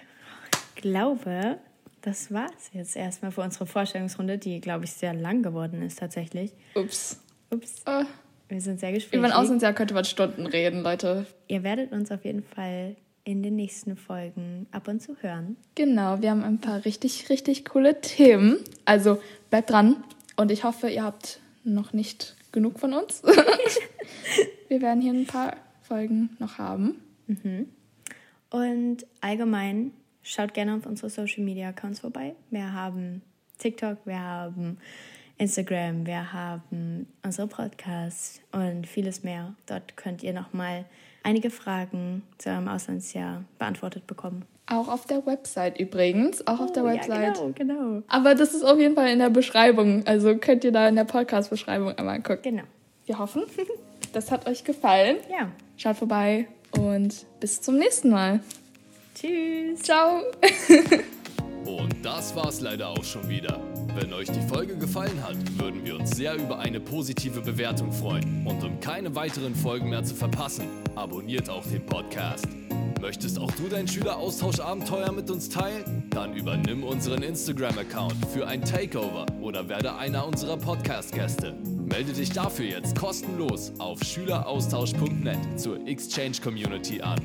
glaube, 0.75 1.59
das 2.03 2.33
war's 2.33 2.71
jetzt 2.73 2.97
erstmal 2.97 3.31
für 3.31 3.43
unsere 3.43 3.67
Vorstellungsrunde, 3.67 4.39
die, 4.39 4.61
glaube 4.61 4.85
ich, 4.85 4.93
sehr 4.93 5.15
lang 5.15 5.43
geworden 5.43 5.83
ist 5.83 5.99
tatsächlich. 6.01 6.53
Ups. 6.75 7.21
Ups, 7.51 7.83
Äh, 7.87 8.05
wir 8.49 8.61
sind 8.61 8.81
sehr 8.81 8.93
gesprächig. 8.93 9.19
über 9.19 9.27
ein 9.27 9.33
Auslandsjahr 9.33 9.73
könnte 9.73 9.95
man 9.95 10.05
Stunden 10.05 10.47
reden, 10.47 10.83
Leute. 10.83 11.27
Ihr 11.49 11.63
werdet 11.63 11.93
uns 11.93 12.11
auf 12.11 12.25
jeden 12.25 12.43
Fall 12.43 12.97
in 13.25 13.43
den 13.43 13.57
nächsten 13.57 13.97
Folgen 13.97 14.67
ab 14.71 14.87
und 14.87 15.03
zu 15.03 15.17
hören. 15.21 15.57
Genau, 15.75 16.23
wir 16.23 16.31
haben 16.31 16.45
ein 16.45 16.61
paar 16.61 16.85
richtig, 16.85 17.29
richtig 17.29 17.65
coole 17.65 18.01
Themen. 18.01 18.59
Also 18.85 19.21
bleibt 19.51 19.71
dran 19.71 19.97
und 20.37 20.53
ich 20.53 20.63
hoffe, 20.63 20.89
ihr 20.89 21.03
habt 21.03 21.41
noch 21.65 21.93
nicht 21.93 22.37
genug 22.53 22.79
von 22.79 22.95
uns. 22.95 23.23
wir 24.69 24.81
werden 24.81 25.03
hier 25.03 25.13
ein 25.13 25.27
paar 25.27 25.57
Folgen 25.83 26.37
noch 26.39 26.59
haben. 26.59 27.03
Und 28.51 29.07
allgemein 29.21 29.91
schaut 30.23 30.55
gerne 30.55 30.77
auf 30.77 30.87
unsere 30.87 31.11
Social 31.11 31.43
Media 31.43 31.69
Accounts 31.69 32.01
vorbei. 32.01 32.37
Wir 32.51 32.73
haben 32.73 33.23
TikTok, 33.59 33.99
wir 34.05 34.21
haben 34.21 34.79
Instagram, 35.39 36.07
wir 36.07 36.33
haben 36.33 37.07
unsere 37.25 37.47
Podcasts 37.47 38.41
und 38.53 38.87
vieles 38.87 39.23
mehr. 39.23 39.55
Dort 39.67 39.97
könnt 39.97 40.23
ihr 40.23 40.33
nochmal 40.33 40.87
einige 41.23 41.51
Fragen 41.51 42.23
zu 42.39 42.49
eurem 42.51 42.69
Auslandsjahr 42.69 43.45
beantwortet 43.59 44.07
bekommen. 44.07 44.45
Auch 44.69 44.89
auf 44.89 45.05
der 45.07 45.25
Website 45.27 45.79
übrigens. 45.79 46.47
Auch 46.47 46.59
auf 46.61 46.73
der 46.73 46.85
Oh, 46.85 46.87
Website. 46.87 47.37
Ja, 47.39 47.45
genau, 47.53 47.53
genau. 47.55 48.03
Aber 48.09 48.35
das 48.35 48.55
ist 48.55 48.65
auf 48.65 48.79
jeden 48.79 48.95
Fall 48.95 49.11
in 49.11 49.19
der 49.19 49.31
Beschreibung. 49.31 50.07
Also 50.07 50.37
könnt 50.39 50.65
ihr 50.65 50.73
da 50.73 50.89
in 50.89 50.97
der 50.97 51.05
Podcast-Beschreibung 51.05 51.93
einmal 51.93 52.21
gucken. 52.23 52.43
Genau. 52.43 52.65
Wir 53.05 53.19
hoffen, 53.19 53.43
das 54.13 54.31
hat 54.31 54.49
euch 54.49 54.65
gefallen. 54.65 55.19
Ja. 55.31 55.53
Schaut 55.77 55.97
vorbei 55.97 56.49
und 56.73 57.27
bis 57.39 57.61
zum 57.61 57.77
nächsten 57.77 58.11
Mal. 58.11 58.41
Tschüss. 59.15 59.83
Ciao. 59.83 60.23
Und 61.65 62.05
das 62.05 62.37
war's 62.37 62.61
leider 62.61 62.89
auch 62.91 63.03
schon 63.03 63.29
wieder. 63.29 63.59
Wenn 63.99 64.13
euch 64.13 64.31
die 64.31 64.43
Folge 64.43 64.77
gefallen 64.77 65.23
hat, 65.27 65.37
würden 65.59 65.83
wir 65.87 65.99
uns 65.99 66.11
sehr 66.11 66.35
über 66.35 66.59
eine 66.59 66.81
positive 66.81 67.41
Bewertung 67.41 67.91
freuen. 67.91 68.47
Und 68.47 68.63
um 68.63 68.79
keine 68.79 69.15
weiteren 69.15 69.55
Folgen 69.55 69.89
mehr 69.89 70.05
zu 70.05 70.15
verpassen, 70.15 70.67
abonniert 70.95 71.49
auch 71.49 71.65
den 71.65 71.85
Podcast. 71.87 72.47
Möchtest 73.01 73.39
auch 73.39 73.51
du 73.53 73.69
dein 73.71 73.89
Schüleraustauschabenteuer 73.89 75.13
mit 75.13 75.31
uns 75.31 75.49
teilen? 75.49 76.11
Dann 76.11 76.37
übernimm 76.37 76.85
unseren 76.85 77.23
Instagram-Account 77.23 78.27
für 78.35 78.47
ein 78.47 78.63
Takeover 78.63 79.25
oder 79.41 79.67
werde 79.71 79.97
einer 79.97 80.27
unserer 80.27 80.59
Podcast-Gäste. 80.59 81.55
Melde 81.65 82.13
dich 82.13 82.29
dafür 82.29 82.67
jetzt 82.67 82.99
kostenlos 82.99 83.73
auf 83.79 84.03
schüleraustausch.net 84.03 85.59
zur 85.59 85.87
Exchange 85.87 86.37
Community 86.43 87.01
an. 87.01 87.19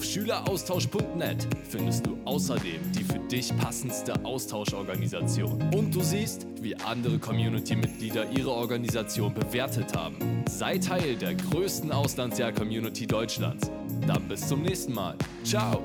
Auf 0.00 0.06
schüleraustausch.net 0.06 1.46
findest 1.68 2.06
du 2.06 2.16
außerdem 2.24 2.80
die 2.92 3.04
für 3.04 3.18
dich 3.18 3.54
passendste 3.58 4.14
Austauschorganisation. 4.24 5.60
Und 5.74 5.94
du 5.94 6.00
siehst, 6.00 6.46
wie 6.62 6.74
andere 6.74 7.18
Community-Mitglieder 7.18 8.30
ihre 8.30 8.50
Organisation 8.50 9.34
bewertet 9.34 9.94
haben. 9.94 10.16
Sei 10.48 10.78
Teil 10.78 11.16
der 11.16 11.34
größten 11.34 11.92
Auslandsjahr-Community 11.92 13.06
Deutschlands. 13.06 13.70
Dann 14.06 14.26
bis 14.26 14.48
zum 14.48 14.62
nächsten 14.62 14.94
Mal. 14.94 15.16
Ciao! 15.44 15.82